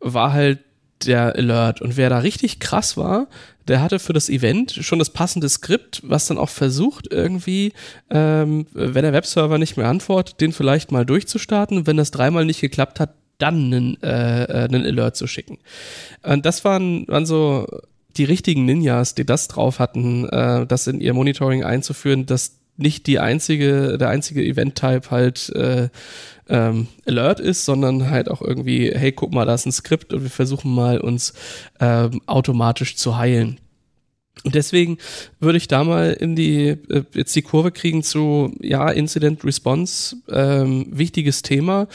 [0.00, 0.60] war halt
[1.06, 1.80] der Alert.
[1.80, 3.28] Und wer da richtig krass war,
[3.68, 7.72] der hatte für das Event schon das passende Skript, was dann auch versucht, irgendwie,
[8.10, 11.86] ähm, wenn der Webserver nicht mehr antwortet, den vielleicht mal durchzustarten.
[11.86, 15.58] Wenn das dreimal nicht geklappt hat, dann einen, äh, äh, einen Alert zu schicken.
[16.22, 17.66] Und das waren, waren so
[18.16, 23.06] die richtigen Ninjas, die das drauf hatten, äh, das in ihr Monitoring einzuführen, dass nicht
[23.06, 25.88] die einzige, der einzige Event-Type halt äh,
[26.48, 30.22] ähm, Alert ist, sondern halt auch irgendwie, hey, guck mal, da ist ein Skript und
[30.22, 31.34] wir versuchen mal uns
[31.80, 33.60] ähm, automatisch zu heilen.
[34.44, 34.98] Und deswegen
[35.40, 40.16] würde ich da mal in die äh, jetzt die Kurve kriegen zu ja Incident Response
[40.28, 41.88] ähm, wichtiges Thema.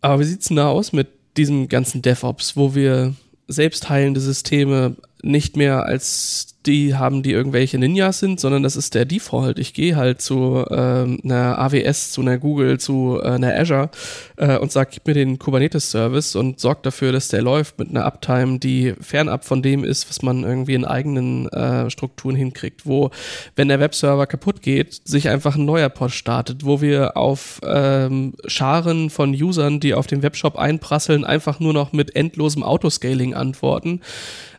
[0.00, 3.14] Aber wie sieht's denn da aus mit diesem ganzen DevOps, wo wir
[3.48, 9.04] selbstheilende Systeme nicht mehr als die haben, die irgendwelche Ninjas sind, sondern das ist der
[9.04, 9.58] Default.
[9.58, 13.90] Ich gehe halt zu ähm, einer AWS, zu einer Google, zu äh, einer Azure
[14.36, 18.04] äh, und sag, gib mir den Kubernetes-Service und sorg dafür, dass der läuft mit einer
[18.04, 23.10] Uptime, die fernab von dem ist, was man irgendwie in eigenen äh, Strukturen hinkriegt, wo,
[23.56, 28.34] wenn der Webserver kaputt geht, sich einfach ein neuer Pod startet, wo wir auf ähm,
[28.46, 34.00] Scharen von Usern, die auf den Webshop einprasseln, einfach nur noch mit endlosem Autoscaling antworten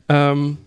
[0.09, 0.57] ähm,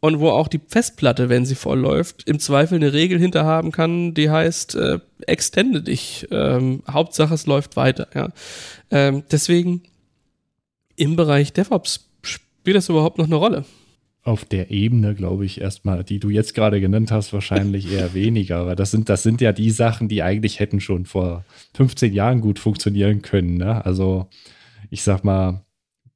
[0.00, 4.14] und wo auch die Festplatte, wenn sie voll läuft, im Zweifel eine Regel hinterhaben kann,
[4.14, 6.26] die heißt, äh, extende dich.
[6.30, 8.08] Ähm, Hauptsache, es läuft weiter.
[8.14, 8.28] Ja.
[8.90, 9.82] Ähm, deswegen
[10.96, 13.64] im Bereich DevOps spielt das überhaupt noch eine Rolle?
[14.22, 18.58] Auf der Ebene, glaube ich, erstmal, die du jetzt gerade genannt hast, wahrscheinlich eher weniger.
[18.58, 22.40] Aber das sind, das sind ja die Sachen, die eigentlich hätten schon vor 15 Jahren
[22.40, 23.56] gut funktionieren können.
[23.56, 23.84] Ne?
[23.84, 24.28] Also,
[24.90, 25.64] ich sag mal,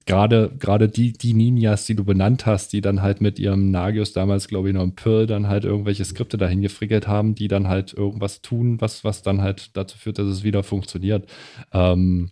[0.07, 4.13] gerade gerade die die Ninjas, die du benannt hast, die dann halt mit ihrem Nagios
[4.13, 7.69] damals, glaube ich, noch im Perl dann halt irgendwelche Skripte dahin gefrickelt haben, die dann
[7.69, 11.27] halt irgendwas tun, was was dann halt dazu führt, dass es wieder funktioniert.
[11.73, 12.31] Ähm,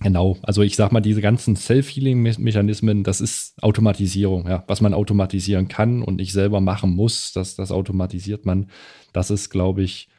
[0.00, 5.68] Genau, also ich sag mal, diese ganzen Self-Healing-Mechanismen, das ist Automatisierung, ja, was man automatisieren
[5.68, 8.68] kann und nicht selber machen muss, das, das automatisiert man.
[9.14, 10.10] Das ist, glaube ich,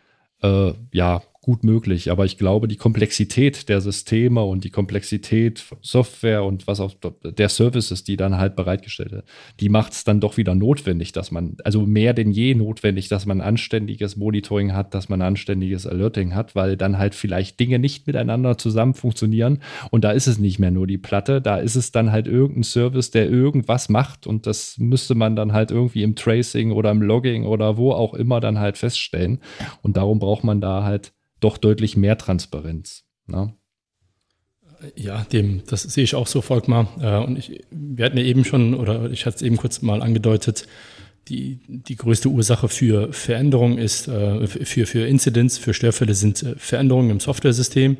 [0.41, 2.12] äh, ja, gut möglich.
[2.12, 7.47] Aber ich glaube, die Komplexität der Systeme und die Komplexität Software und was auch der
[7.47, 9.25] Services, die dann halt bereitgestellt wird,
[9.62, 13.25] die macht es dann doch wieder notwendig, dass man, also mehr denn je notwendig, dass
[13.25, 18.07] man anständiges Monitoring hat, dass man anständiges Alerting hat, weil dann halt vielleicht Dinge nicht
[18.07, 19.60] miteinander zusammen funktionieren.
[19.89, 22.63] Und da ist es nicht mehr nur die Platte, da ist es dann halt irgendein
[22.63, 27.01] Service, der irgendwas macht und das müsste man dann halt irgendwie im Tracing oder im
[27.01, 29.39] Logging oder wo auch immer dann halt feststellen.
[29.81, 33.04] Und darum braucht man da halt doch deutlich mehr Transparenz.
[33.28, 33.54] Ne?
[34.95, 36.88] Ja, dem, das sehe ich auch so, Volkmar.
[37.02, 40.02] Äh, und ich, wir hatten ja eben schon, oder ich hatte es eben kurz mal
[40.02, 40.67] angedeutet,
[41.30, 46.56] die, die größte Ursache für Veränderungen ist, äh, für, für Incidents, für Störfälle sind äh,
[46.58, 47.97] Veränderungen im Software-System.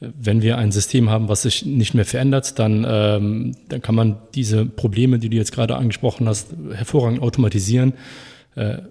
[0.00, 4.18] Wenn wir ein System haben, was sich nicht mehr verändert, dann, ähm, dann kann man
[4.34, 7.94] diese Probleme, die du jetzt gerade angesprochen hast, hervorragend automatisieren.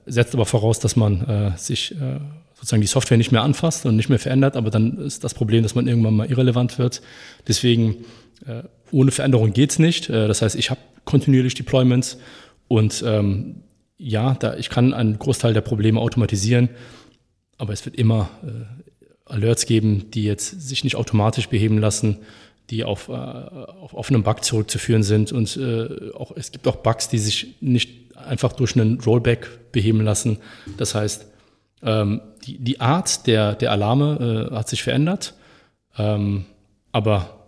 [0.06, 1.96] setzt aber voraus, dass man sich
[2.64, 5.64] sozusagen die Software nicht mehr anfasst und nicht mehr verändert, aber dann ist das Problem,
[5.64, 7.02] dass man irgendwann mal irrelevant wird.
[7.46, 8.06] Deswegen,
[8.46, 10.10] äh, ohne Veränderung geht's nicht.
[10.10, 12.20] Äh, das heißt, ich habe kontinuierlich Deployments
[12.70, 13.64] und ähm,
[13.98, 16.70] ja, da, ich kann einen Großteil der Probleme automatisieren,
[17.58, 22.20] aber es wird immer äh, Alerts geben, die jetzt sich nicht automatisch beheben lassen,
[22.70, 25.34] die auf, äh, auf offenen Bug zurückzuführen sind.
[25.34, 30.00] Und äh, auch, es gibt auch Bugs, die sich nicht einfach durch einen Rollback beheben
[30.00, 30.38] lassen.
[30.78, 31.28] Das heißt,
[31.84, 35.34] ähm, die, die Art der, der Alarme äh, hat sich verändert,
[35.98, 36.46] ähm,
[36.92, 37.40] aber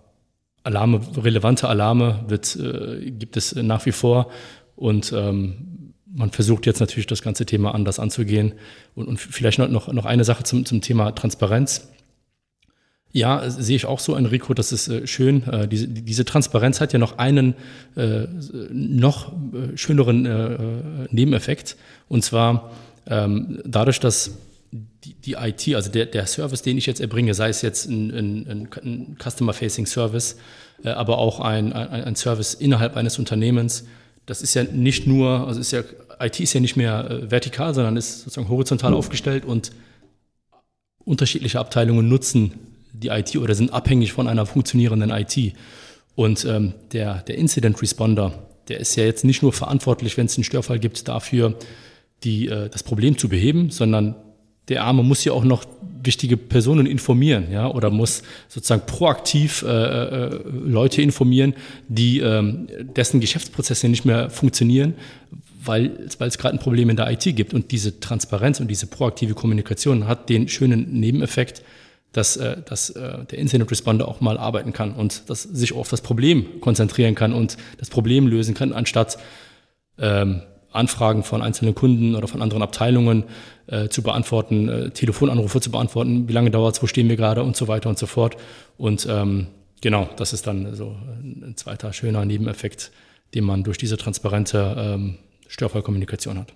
[0.63, 4.31] Alarme, relevante Alarme wird, äh, gibt es nach wie vor
[4.75, 8.53] und ähm, man versucht jetzt natürlich das ganze Thema anders anzugehen.
[8.95, 11.89] Und, und vielleicht noch, noch eine Sache zum, zum Thema Transparenz.
[13.12, 15.47] Ja, sehe ich auch so, Enrico, das ist äh, schön.
[15.47, 17.55] Äh, diese, diese Transparenz hat ja noch einen
[17.95, 18.27] äh,
[18.71, 20.58] noch äh, schöneren äh,
[21.12, 21.77] Nebeneffekt.
[22.10, 22.71] Und zwar
[23.08, 24.38] ähm, dadurch, dass
[24.71, 28.12] die, die IT, also der, der Service, den ich jetzt erbringe, sei es jetzt ein,
[28.12, 30.38] ein, ein Customer-Facing Service,
[30.84, 33.86] äh, aber auch ein, ein, ein, Service innerhalb eines Unternehmens,
[34.25, 35.84] das ist ja nicht nur, also ist ja,
[36.19, 38.97] IT ist ja nicht mehr äh, vertikal, sondern ist sozusagen horizontal mhm.
[38.97, 39.71] aufgestellt und
[41.04, 42.54] unterschiedliche Abteilungen nutzen
[42.91, 45.54] die IT oder sind abhängig von einer funktionierenden IT.
[46.15, 50.37] Und ähm, der, der Incident Responder, der ist ja jetzt nicht nur verantwortlich, wenn es
[50.37, 51.56] einen Störfall gibt, dafür
[52.23, 54.15] die, äh, das Problem zu beheben, sondern
[54.67, 55.65] der Arme muss ja auch noch
[56.03, 61.53] wichtige Personen informieren, ja, oder muss sozusagen proaktiv äh, äh, Leute informieren,
[61.87, 64.93] die ähm, dessen Geschäftsprozesse nicht mehr funktionieren,
[65.63, 67.53] weil, es gerade ein Problem in der IT gibt.
[67.53, 71.63] Und diese Transparenz und diese proaktive Kommunikation hat den schönen Nebeneffekt,
[72.13, 75.89] dass, äh, dass äh, der Incident Responder auch mal arbeiten kann und dass sich auf
[75.89, 79.17] das Problem konzentrieren kann und das Problem lösen kann, anstatt
[79.97, 80.41] ähm,
[80.76, 83.23] Anfragen von einzelnen Kunden oder von anderen Abteilungen
[83.67, 87.44] äh, zu beantworten, äh, Telefonanrufe zu beantworten, wie lange dauert es, wo stehen wir gerade
[87.44, 88.38] und so weiter und so fort.
[88.78, 89.48] Und ähm,
[89.82, 92.92] genau, das ist dann so ein zweiter schöner Nebeneffekt,
[93.34, 95.17] den man durch diese transparente ähm,
[95.48, 96.54] Störfallkommunikation hat.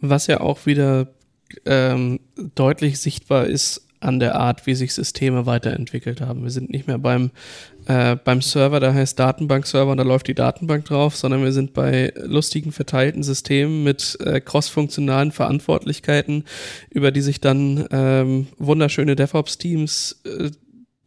[0.00, 1.08] Was ja auch wieder
[1.64, 2.20] ähm,
[2.54, 6.42] deutlich sichtbar ist an der Art, wie sich Systeme weiterentwickelt haben.
[6.42, 7.30] Wir sind nicht mehr beim,
[7.86, 11.72] äh, beim Server, der heißt Datenbank-Server und da läuft die Datenbank drauf, sondern wir sind
[11.72, 16.44] bei lustigen verteilten Systemen mit äh, cross-funktionalen Verantwortlichkeiten,
[16.90, 20.50] über die sich dann ähm, wunderschöne DevOps-Teams äh,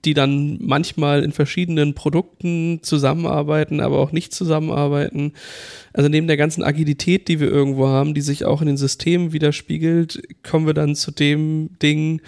[0.06, 5.34] die dann manchmal in verschiedenen Produkten zusammenarbeiten, aber auch nicht zusammenarbeiten.
[5.92, 9.34] Also neben der ganzen Agilität, die wir irgendwo haben, die sich auch in den Systemen
[9.34, 12.22] widerspiegelt, kommen wir dann zu dem Ding,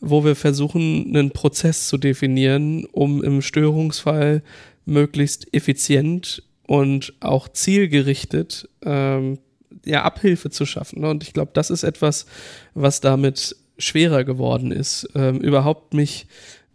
[0.00, 4.42] wo wir versuchen, einen Prozess zu definieren, um im Störungsfall
[4.84, 9.38] möglichst effizient und auch zielgerichtet ähm,
[9.84, 11.04] ja, Abhilfe zu schaffen.
[11.04, 12.26] Und ich glaube, das ist etwas,
[12.74, 16.26] was damit schwerer geworden ist, ähm, überhaupt mich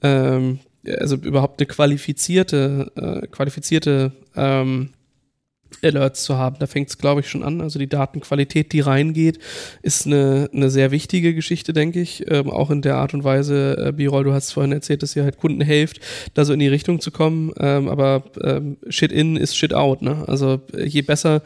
[0.02, 0.60] ähm,
[1.00, 4.92] also überhaupt eine qualifizierte, äh, qualifizierte ähm,
[5.84, 6.58] Alerts zu haben.
[6.60, 7.62] Da fängt es, glaube ich, schon an.
[7.62, 9.40] Also die Datenqualität, die reingeht,
[9.82, 12.30] ist eine, eine sehr wichtige Geschichte, denke ich.
[12.30, 15.24] Ähm, auch in der Art und Weise, äh, Birol, du hast vorhin erzählt, dass ihr
[15.24, 16.00] halt Kunden helft,
[16.34, 17.52] da so in die Richtung zu kommen.
[17.60, 20.02] Ähm, aber ähm, Shit in ist Shit out.
[20.02, 20.24] Ne?
[20.28, 21.42] Also äh, je besser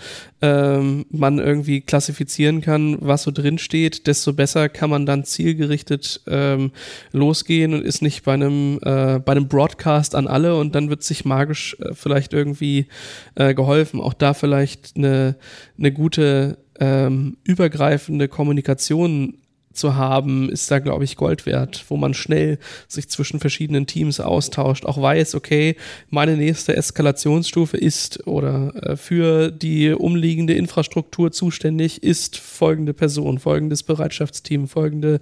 [0.46, 6.22] ähm, man irgendwie klassifizieren kann, was so drin steht, desto besser kann man dann zielgerichtet
[6.28, 6.72] ähm,
[7.12, 11.02] losgehen und ist nicht bei einem, äh, bei einem Broadcast an alle und dann wird
[11.02, 12.86] sich magisch äh, vielleicht irgendwie
[13.34, 14.00] äh, geholfen.
[14.00, 15.36] Auch da vielleicht eine,
[15.80, 19.40] eine gute ähm, übergreifende Kommunikation
[19.76, 22.58] zu haben, ist da, glaube ich, Gold wert, wo man schnell
[22.88, 25.76] sich zwischen verschiedenen Teams austauscht, auch weiß, okay,
[26.10, 33.84] meine nächste Eskalationsstufe ist oder äh, für die umliegende Infrastruktur zuständig ist folgende Person, folgendes
[33.84, 35.20] Bereitschaftsteam, folgende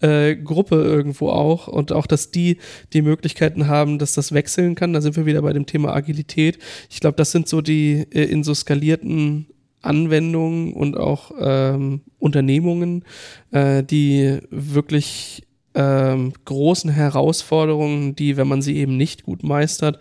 [0.00, 2.58] äh, Gruppe irgendwo auch und auch, dass die
[2.92, 4.92] die Möglichkeiten haben, dass das wechseln kann.
[4.92, 6.58] Da sind wir wieder bei dem Thema Agilität.
[6.88, 9.46] Ich glaube, das sind so die äh, in so skalierten
[9.82, 13.04] Anwendungen und auch ähm, Unternehmungen,
[13.50, 19.98] äh, die wirklich ähm, großen Herausforderungen, die, wenn man sie eben nicht gut meistert,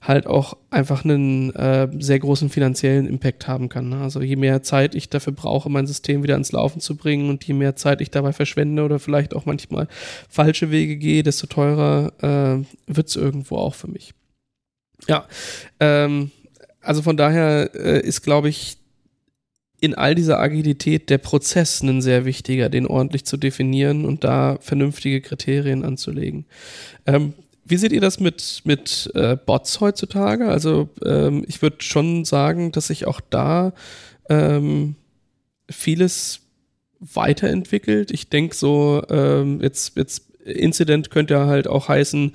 [0.00, 3.88] halt auch einfach einen äh, sehr großen finanziellen Impact haben kann.
[3.88, 4.00] Ne?
[4.00, 7.44] Also je mehr Zeit ich dafür brauche, mein System wieder ans Laufen zu bringen und
[7.44, 9.86] je mehr Zeit ich dabei verschwende oder vielleicht auch manchmal
[10.28, 14.12] falsche Wege gehe, desto teurer äh, wird es irgendwo auch für mich.
[15.06, 15.26] Ja,
[15.78, 16.32] ähm,
[16.80, 18.78] also von daher äh, ist, glaube ich,
[19.82, 24.56] in all dieser Agilität der Prozess ein sehr wichtiger, den ordentlich zu definieren und da
[24.60, 26.46] vernünftige Kriterien anzulegen.
[27.04, 30.48] Ähm, wie seht ihr das mit, mit äh, Bots heutzutage?
[30.48, 33.72] Also ähm, ich würde schon sagen, dass sich auch da
[34.28, 34.94] ähm,
[35.68, 36.42] vieles
[37.00, 38.12] weiterentwickelt.
[38.12, 42.34] Ich denke so, ähm, jetzt, jetzt Incident könnte ja halt auch heißen,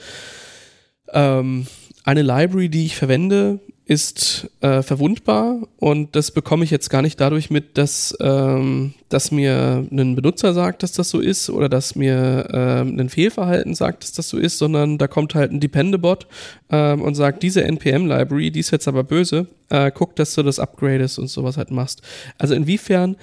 [1.14, 1.66] ähm,
[2.04, 7.22] eine Library, die ich verwende, ist äh, verwundbar und das bekomme ich jetzt gar nicht
[7.22, 11.96] dadurch mit, dass, ähm, dass mir ein Benutzer sagt, dass das so ist oder dass
[11.96, 16.28] mir ähm, ein Fehlverhalten sagt, dass das so ist, sondern da kommt halt ein Dependebot
[16.70, 20.60] ähm, und sagt, diese NPM-Library, die ist jetzt aber böse, äh, guck, dass du das
[20.60, 22.02] upgradest und sowas halt machst.
[22.38, 23.16] Also inwiefern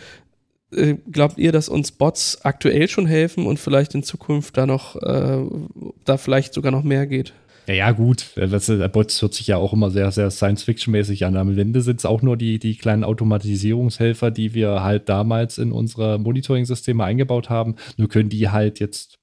[0.72, 4.96] äh, glaubt ihr, dass uns Bots aktuell schon helfen und vielleicht in Zukunft da noch,
[4.96, 5.44] äh,
[6.06, 7.34] da vielleicht sogar noch mehr geht?
[7.66, 8.26] Ja, ja, gut.
[8.36, 11.36] Das, der Bots hört sich ja auch immer sehr, sehr Science-Fiction-mäßig an.
[11.36, 15.72] Am Ende sind es auch nur die, die kleinen Automatisierungshelfer, die wir halt damals in
[15.72, 17.76] unsere Monitoring-Systeme eingebaut haben.
[17.96, 19.18] Nur können die halt jetzt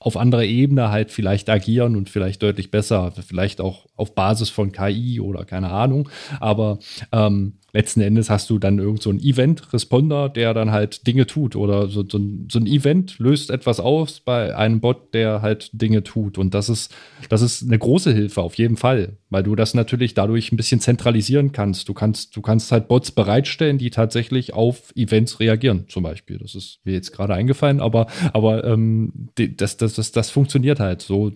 [0.00, 4.72] auf anderer Ebene halt vielleicht agieren und vielleicht deutlich besser, vielleicht auch auf Basis von
[4.72, 6.08] KI oder keine Ahnung.
[6.40, 6.78] Aber
[7.12, 11.54] ähm, letzten Endes hast du dann irgend so einen Event-Responder, der dann halt Dinge tut
[11.54, 12.18] oder so, so,
[12.50, 16.38] so, ein Event löst etwas aus bei einem Bot, der halt Dinge tut.
[16.38, 16.94] Und das ist,
[17.28, 20.80] das ist eine große Hilfe auf jeden Fall, weil du das natürlich dadurch ein bisschen
[20.80, 21.88] zentralisieren kannst.
[21.88, 26.38] Du kannst, du kannst halt Bots bereitstellen, die tatsächlich auf Events reagieren, zum Beispiel.
[26.38, 31.02] Das ist mir jetzt gerade eingefallen, aber, aber ähm, das, das, das, das funktioniert halt
[31.02, 31.30] so.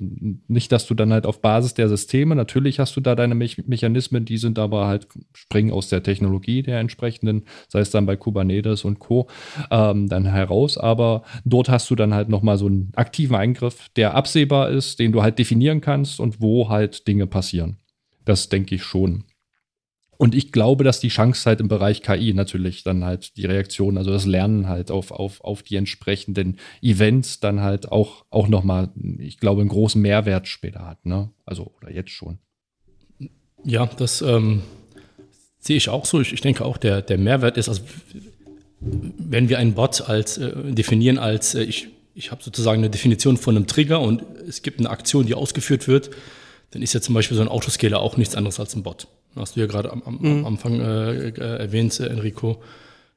[0.48, 3.42] Nicht, dass du dann halt auf Basis der Systeme, natürlich hast du da deine Me
[3.66, 8.06] Mechanismen, die sind aber halt springen aus der Technik Technologie der entsprechenden, sei es dann
[8.06, 9.28] bei Kubernetes und Co.,
[9.70, 10.78] ähm, dann heraus.
[10.78, 15.12] Aber dort hast du dann halt nochmal so einen aktiven Eingriff, der absehbar ist, den
[15.12, 17.78] du halt definieren kannst und wo halt Dinge passieren.
[18.24, 19.24] Das denke ich schon.
[20.16, 23.98] Und ich glaube, dass die Chance halt im Bereich KI natürlich dann halt die Reaktion,
[23.98, 28.90] also das Lernen halt auf, auf, auf die entsprechenden Events dann halt auch, auch nochmal,
[29.18, 31.30] ich glaube, einen großen Mehrwert später hat, ne?
[31.44, 32.38] Also, oder jetzt schon.
[33.64, 34.62] Ja, das ähm,
[35.62, 36.20] Sehe ich auch so.
[36.20, 37.82] Ich, ich denke auch, der, der Mehrwert ist, also
[38.80, 43.36] wenn wir einen Bot als äh, definieren als äh, ich ich habe sozusagen eine Definition
[43.36, 46.10] von einem Trigger und es gibt eine Aktion, die ausgeführt wird,
[46.70, 49.08] dann ist ja zum Beispiel so ein Autoscaler auch nichts anderes als ein Bot.
[49.34, 50.38] Hast du ja gerade am, am, mhm.
[50.40, 52.62] am, Anfang äh, äh, erwähnt, äh, Enrico.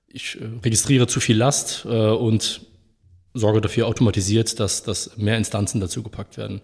[0.08, 2.62] Ich äh, registriere zu viel Last äh, und
[3.34, 6.62] sorge dafür automatisiert, dass, dass mehr Instanzen dazu gepackt werden.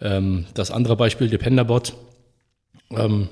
[0.00, 1.94] Ähm, das andere Beispiel, Dependerbot,
[2.90, 3.28] ähm,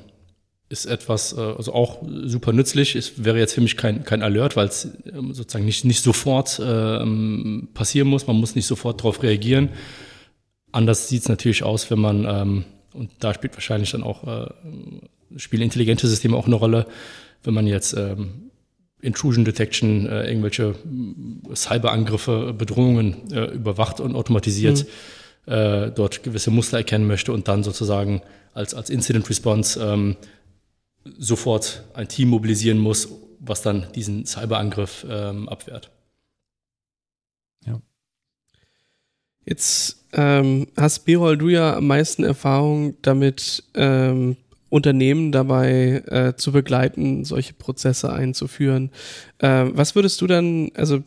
[0.71, 2.95] ist etwas, äh, also auch super nützlich.
[2.95, 6.63] Es wäre jetzt für mich kein, kein Alert, weil es ähm, sozusagen nicht, nicht sofort
[6.65, 8.27] ähm, passieren muss.
[8.29, 9.71] Man muss nicht sofort darauf reagieren.
[10.73, 12.65] Anders sieht es natürlich aus, wenn man, ähm,
[12.95, 14.49] und da spielt wahrscheinlich dann auch, äh,
[15.37, 16.87] spielen intelligente Systeme auch eine Rolle,
[17.43, 18.51] wenn man jetzt ähm,
[19.03, 20.77] Intrusion Detection, äh, irgendwelche
[21.51, 24.87] äh, Cyberangriffe, Bedrohungen äh, überwacht und automatisiert,
[25.47, 25.53] mhm.
[25.53, 28.23] äh, dort gewisse Muster erkennen möchte und dann sozusagen
[28.55, 30.17] als, als Incident Response ähm,
[31.05, 35.91] sofort ein Team mobilisieren muss, was dann diesen Cyberangriff ähm, abwehrt.
[37.67, 37.81] Ja.
[39.45, 44.37] Jetzt ähm, hast Birol du ja am meisten Erfahrung damit, ähm,
[44.71, 48.91] Unternehmen dabei äh, zu begleiten, solche Prozesse einzuführen.
[49.39, 51.03] Äh, was würdest du dann, also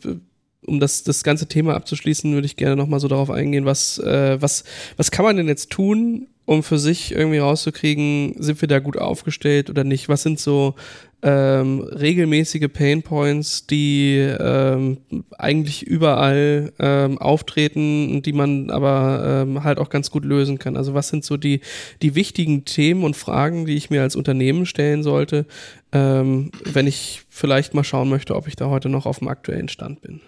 [0.66, 4.40] um das, das ganze Thema abzuschließen, würde ich gerne nochmal so darauf eingehen, was, äh,
[4.40, 4.64] was,
[4.96, 8.98] was kann man denn jetzt tun, um für sich irgendwie rauszukriegen, sind wir da gut
[8.98, 10.08] aufgestellt oder nicht?
[10.08, 10.74] Was sind so
[11.22, 14.98] ähm, regelmäßige Pain Points, die ähm,
[15.38, 20.76] eigentlich überall ähm, auftreten und die man aber ähm, halt auch ganz gut lösen kann?
[20.76, 21.60] Also was sind so die,
[22.02, 25.46] die wichtigen Themen und Fragen, die ich mir als Unternehmen stellen sollte,
[25.92, 29.68] ähm, wenn ich vielleicht mal schauen möchte, ob ich da heute noch auf dem aktuellen
[29.68, 30.20] Stand bin?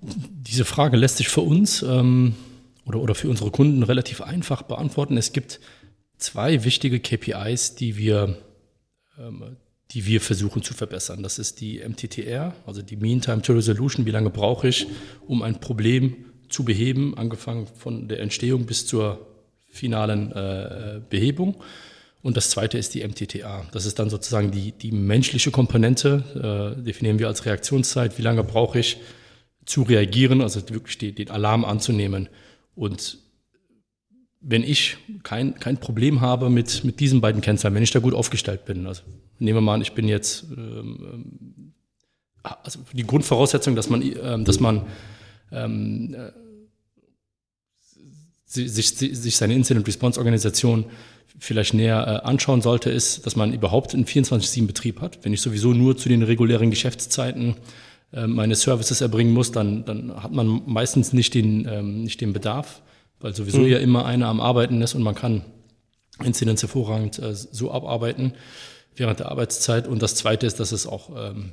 [0.00, 2.34] Diese Frage lässt sich für uns ähm,
[2.84, 5.16] oder, oder für unsere Kunden relativ einfach beantworten.
[5.16, 5.60] Es gibt
[6.16, 8.38] zwei wichtige KPIs, die wir,
[9.18, 9.56] ähm,
[9.90, 11.22] die wir versuchen zu verbessern.
[11.22, 14.06] Das ist die MTTR, also die Mean Time to Resolution.
[14.06, 14.86] Wie lange brauche ich,
[15.26, 16.16] um ein Problem
[16.48, 19.26] zu beheben, angefangen von der Entstehung bis zur
[19.70, 21.56] finalen äh, Behebung.
[22.22, 23.66] Und das zweite ist die MTTA.
[23.72, 28.18] Das ist dann sozusagen die, die menschliche Komponente, äh, definieren wir als Reaktionszeit.
[28.18, 28.98] Wie lange brauche ich,
[29.68, 32.28] zu reagieren, also wirklich die, den Alarm anzunehmen.
[32.74, 33.18] Und
[34.40, 38.14] wenn ich kein, kein Problem habe mit, mit diesen beiden Kennzahlen, wenn ich da gut
[38.14, 39.02] aufgestellt bin, also
[39.38, 41.74] nehmen wir mal an, ich bin jetzt, ähm,
[42.42, 44.86] also die Grundvoraussetzung, dass man, ähm, dass man
[45.52, 46.30] ähm, äh,
[48.46, 50.86] sich, sich seine Incident-Response-Organisation
[51.38, 55.18] vielleicht näher äh, anschauen sollte, ist, dass man überhaupt einen 24-7-Betrieb hat.
[55.24, 57.56] Wenn ich sowieso nur zu den regulären Geschäftszeiten
[58.10, 62.80] meine Services erbringen muss, dann, dann hat man meistens nicht den, ähm, nicht den Bedarf,
[63.20, 63.66] weil sowieso mhm.
[63.66, 65.42] ja immer einer am Arbeiten ist und man kann
[66.24, 68.32] Inzidenz hervorragend äh, so abarbeiten
[68.96, 69.86] während der Arbeitszeit.
[69.86, 71.52] Und das Zweite ist, dass es auch ähm,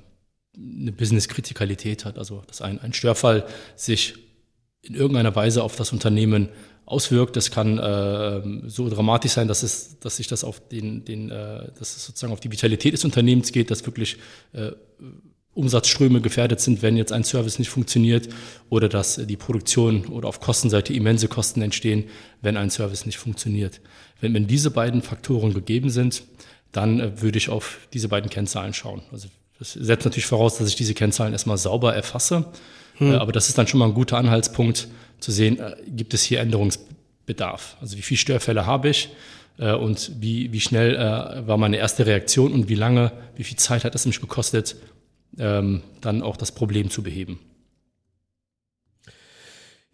[0.58, 3.45] eine Business-Kritikalität hat, also dass ein, ein Störfall
[3.76, 4.16] sich
[4.82, 6.49] in irgendeiner Weise auf das Unternehmen
[6.86, 7.36] auswirkt.
[7.36, 11.72] Das kann äh, so dramatisch sein, dass es, dass sich das auf den, den äh,
[11.78, 14.18] dass es sozusagen auf die Vitalität des Unternehmens geht, dass wirklich
[14.53, 14.72] äh,
[15.56, 18.30] Umsatzströme gefährdet sind, wenn jetzt ein Service nicht funktioniert
[18.70, 22.03] oder dass die Produktion oder auf Kostenseite immense Kosten entstehen,
[22.41, 23.82] wenn ein Service nicht funktioniert.
[24.22, 26.24] Wenn, wenn diese beiden Faktoren gegeben sind,
[26.72, 29.01] dann äh, würde ich auf diese beiden Kennzahlen schauen.
[29.12, 32.45] Also das setzt natürlich voraus, dass ich diese Kennzahlen erstmal sauber erfasse.
[32.95, 33.14] Hm.
[33.14, 34.89] Äh, aber das ist dann schon mal ein guter Anhaltspunkt
[35.20, 37.78] zu sehen, äh, gibt es hier Änderungsbedarf?
[37.80, 39.10] Also wie viele Störfälle habe ich?
[39.58, 43.58] Äh, und wie, wie schnell äh, war meine erste Reaktion und wie lange, wie viel
[43.58, 44.76] Zeit hat es mich gekostet,
[45.39, 47.39] ähm, dann auch das Problem zu beheben.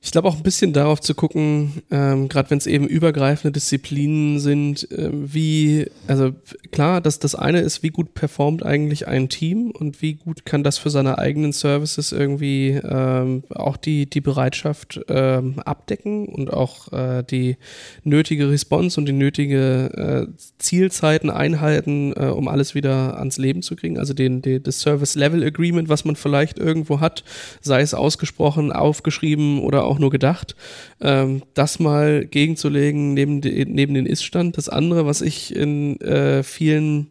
[0.04, 4.39] Ich glaube auch ein bisschen darauf zu gucken, ähm, gerade wenn es eben übergreifende Disziplinen
[4.39, 6.32] sind, äh, wie, also
[6.72, 10.64] klar, dass das eine ist, wie gut performt eigentlich ein Team und wie gut kann
[10.64, 16.91] das für seine eigenen Services irgendwie ähm, auch die, die Bereitschaft ähm, abdecken und auch
[16.91, 17.58] äh, die
[18.04, 23.76] nötige Response und die nötige äh, Zielzeiten einhalten, äh, um alles wieder ans Leben zu
[23.76, 23.99] kriegen.
[23.99, 27.24] Also den, den, das Service Level Agreement, was man vielleicht irgendwo hat,
[27.62, 30.55] sei es ausgesprochen, aufgeschrieben oder auch nur gedacht,
[31.01, 34.57] ähm, das mal gegenzulegen neben, de, neben den Ist-Stand.
[34.57, 37.07] Das andere, was ich in äh, vielen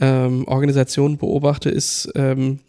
[0.00, 2.60] ähm, Organisationen beobachte, ist, ähm,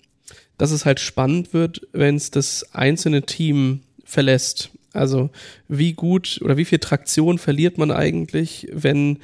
[0.58, 4.72] dass es halt spannend wird, wenn es das einzelne Team verlässt.
[4.94, 5.30] Also
[5.68, 9.20] wie gut oder wie viel Traktion verliert man eigentlich, wenn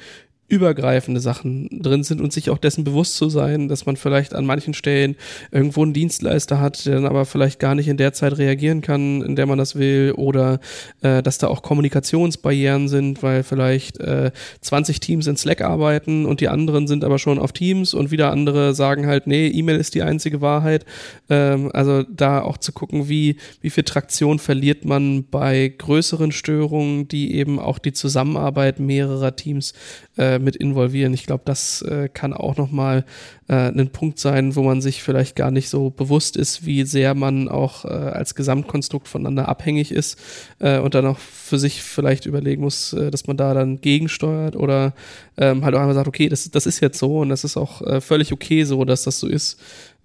[0.48, 4.44] übergreifende Sachen drin sind und sich auch dessen bewusst zu sein, dass man vielleicht an
[4.44, 5.16] manchen Stellen
[5.50, 9.22] irgendwo einen Dienstleister hat, der dann aber vielleicht gar nicht in der Zeit reagieren kann,
[9.22, 10.60] in der man das will, oder
[11.00, 14.30] äh, dass da auch Kommunikationsbarrieren sind, weil vielleicht äh,
[14.60, 18.30] 20 Teams in Slack arbeiten und die anderen sind aber schon auf Teams und wieder
[18.30, 20.84] andere sagen halt, nee, E-Mail ist die einzige Wahrheit.
[21.30, 27.08] Ähm, also da auch zu gucken, wie, wie viel Traktion verliert man bei größeren Störungen,
[27.08, 29.72] die eben auch die Zusammenarbeit mehrerer Teams
[30.18, 31.14] äh, mit involvieren.
[31.14, 33.04] Ich glaube, das äh, kann auch nochmal
[33.48, 37.14] äh, ein Punkt sein, wo man sich vielleicht gar nicht so bewusst ist, wie sehr
[37.14, 40.18] man auch äh, als Gesamtkonstrukt voneinander abhängig ist
[40.58, 44.56] äh, und dann auch für sich vielleicht überlegen muss, äh, dass man da dann gegensteuert
[44.56, 44.94] oder
[45.36, 47.82] ähm, halt auch einmal sagt, okay, das, das ist jetzt so und das ist auch
[47.82, 49.58] äh, völlig okay so, dass das so ist.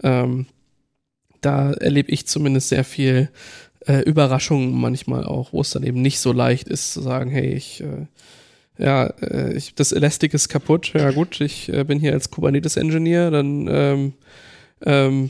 [0.03, 0.45] Ähm,
[1.41, 3.29] da erlebe ich zumindest sehr viel
[3.87, 7.53] äh, Überraschungen manchmal auch, wo es dann eben nicht so leicht ist zu sagen, hey,
[7.53, 8.07] ich äh,
[8.77, 10.91] ja, äh, ich, das Elastic ist kaputt.
[10.93, 14.13] Ja gut, ich äh, bin hier als Kubernetes-Engineer, dann, ähm,
[14.85, 15.29] ähm,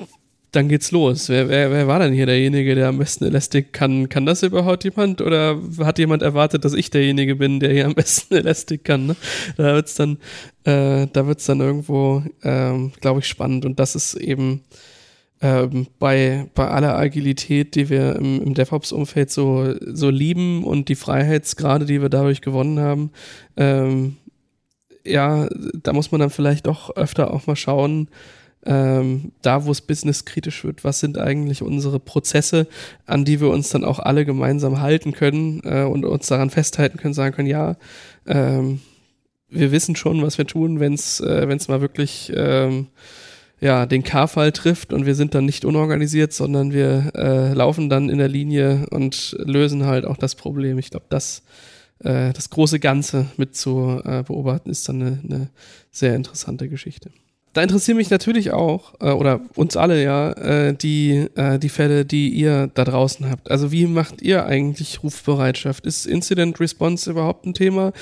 [0.52, 1.30] dann geht's los.
[1.30, 4.10] Wer, wer, wer war denn hier derjenige, der am besten Elastic kann?
[4.10, 5.22] Kann das überhaupt jemand?
[5.22, 9.08] Oder hat jemand erwartet, dass ich derjenige bin, der hier am besten Elastic kann?
[9.08, 9.16] Ne?
[9.58, 10.18] Da wird's dann,
[10.64, 13.66] äh, da dann irgendwo, ähm, glaube ich, spannend.
[13.66, 14.62] Und das ist eben
[15.42, 20.96] ähm, bei, bei aller Agilität, die wir im, im DevOps-Umfeld so, so lieben und die
[20.96, 23.12] Freiheitsgrade, die wir dadurch gewonnen haben,
[23.56, 24.18] ähm,
[25.06, 25.48] ja,
[25.84, 28.10] da muss man dann vielleicht doch öfter auch mal schauen,
[28.66, 32.68] ähm, da wo es businesskritisch wird, was sind eigentlich unsere Prozesse,
[33.06, 36.98] an die wir uns dann auch alle gemeinsam halten können äh, und uns daran festhalten
[36.98, 37.78] können, sagen können, ja,
[38.26, 38.82] ähm,
[39.50, 42.88] wir wissen schon, was wir tun, wenn es äh, wenn's mal wirklich ähm,
[43.60, 48.10] ja, den K-Fall trifft und wir sind dann nicht unorganisiert, sondern wir äh, laufen dann
[48.10, 50.78] in der Linie und lösen halt auch das Problem.
[50.78, 51.44] Ich glaube, das,
[52.00, 55.50] äh, das große Ganze mit zu äh, beobachten, ist dann eine, eine
[55.92, 57.10] sehr interessante Geschichte.
[57.54, 62.06] Da interessieren mich natürlich auch, äh, oder uns alle ja, äh, die, äh, die Fälle,
[62.06, 63.50] die ihr da draußen habt.
[63.50, 65.86] Also wie macht ihr eigentlich Rufbereitschaft?
[65.86, 67.94] Ist Incident Response überhaupt ein Thema?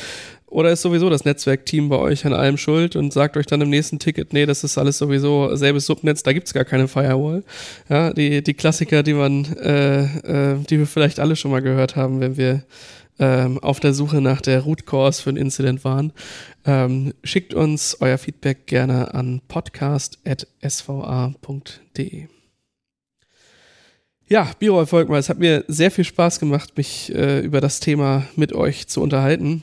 [0.48, 3.70] Oder ist sowieso das Netzwerkteam bei euch an allem schuld und sagt euch dann im
[3.70, 7.44] nächsten Ticket, nee, das ist alles sowieso selbes Subnetz, da gibt's gar keine Firewall.
[7.90, 11.96] Ja, die, die Klassiker, die man, äh, äh, die wir vielleicht alle schon mal gehört
[11.96, 12.64] haben, wenn wir
[13.20, 16.14] ähm, auf der Suche nach der Root Cause für ein Incident waren.
[16.66, 22.28] Ähm, schickt uns euer Feedback gerne an podcast.sva.de.
[24.28, 28.26] Ja, Biro Volkmar, es hat mir sehr viel Spaß gemacht, mich äh, über das Thema
[28.36, 29.62] mit euch zu unterhalten.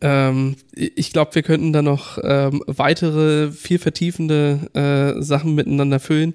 [0.00, 6.34] Ähm, ich glaube, wir könnten da noch ähm, weitere, viel vertiefende äh, Sachen miteinander füllen.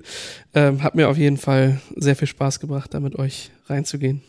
[0.54, 4.22] Ähm, hat mir auf jeden Fall sehr viel Spaß gebracht, da mit euch reinzugehen.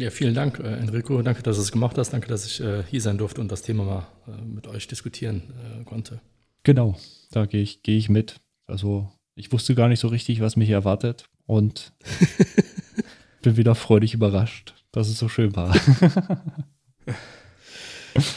[0.00, 1.20] Ja, vielen Dank, äh, Enrico.
[1.20, 2.14] Danke, dass du es gemacht hast.
[2.14, 5.42] Danke, dass ich äh, hier sein durfte und das Thema mal äh, mit euch diskutieren
[5.84, 6.22] konnte.
[6.62, 6.96] Genau,
[7.32, 8.40] da gehe ich, geh ich mit.
[8.66, 11.92] Also, ich wusste gar nicht so richtig, was mich erwartet und
[13.42, 15.76] bin wieder freudig überrascht, dass es so schön war.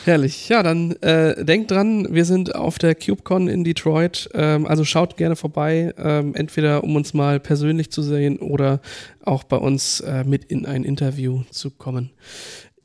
[0.06, 0.50] Herrlich.
[0.50, 4.30] Ja, dann äh, denkt dran, wir sind auf der CubeCon in Detroit.
[4.34, 8.82] Ähm, also schaut gerne vorbei, ähm, entweder um uns mal persönlich zu sehen oder
[9.24, 12.12] auch bei uns äh, mit in ein Interview zu kommen.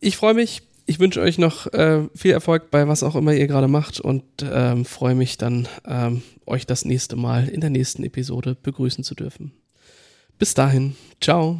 [0.01, 0.63] Ich freue mich.
[0.87, 4.25] Ich wünsche euch noch äh, viel Erfolg bei was auch immer ihr gerade macht und
[4.43, 9.15] ähm, freue mich dann, ähm, euch das nächste Mal in der nächsten Episode begrüßen zu
[9.15, 9.53] dürfen.
[10.39, 10.97] Bis dahin.
[11.21, 11.59] Ciao.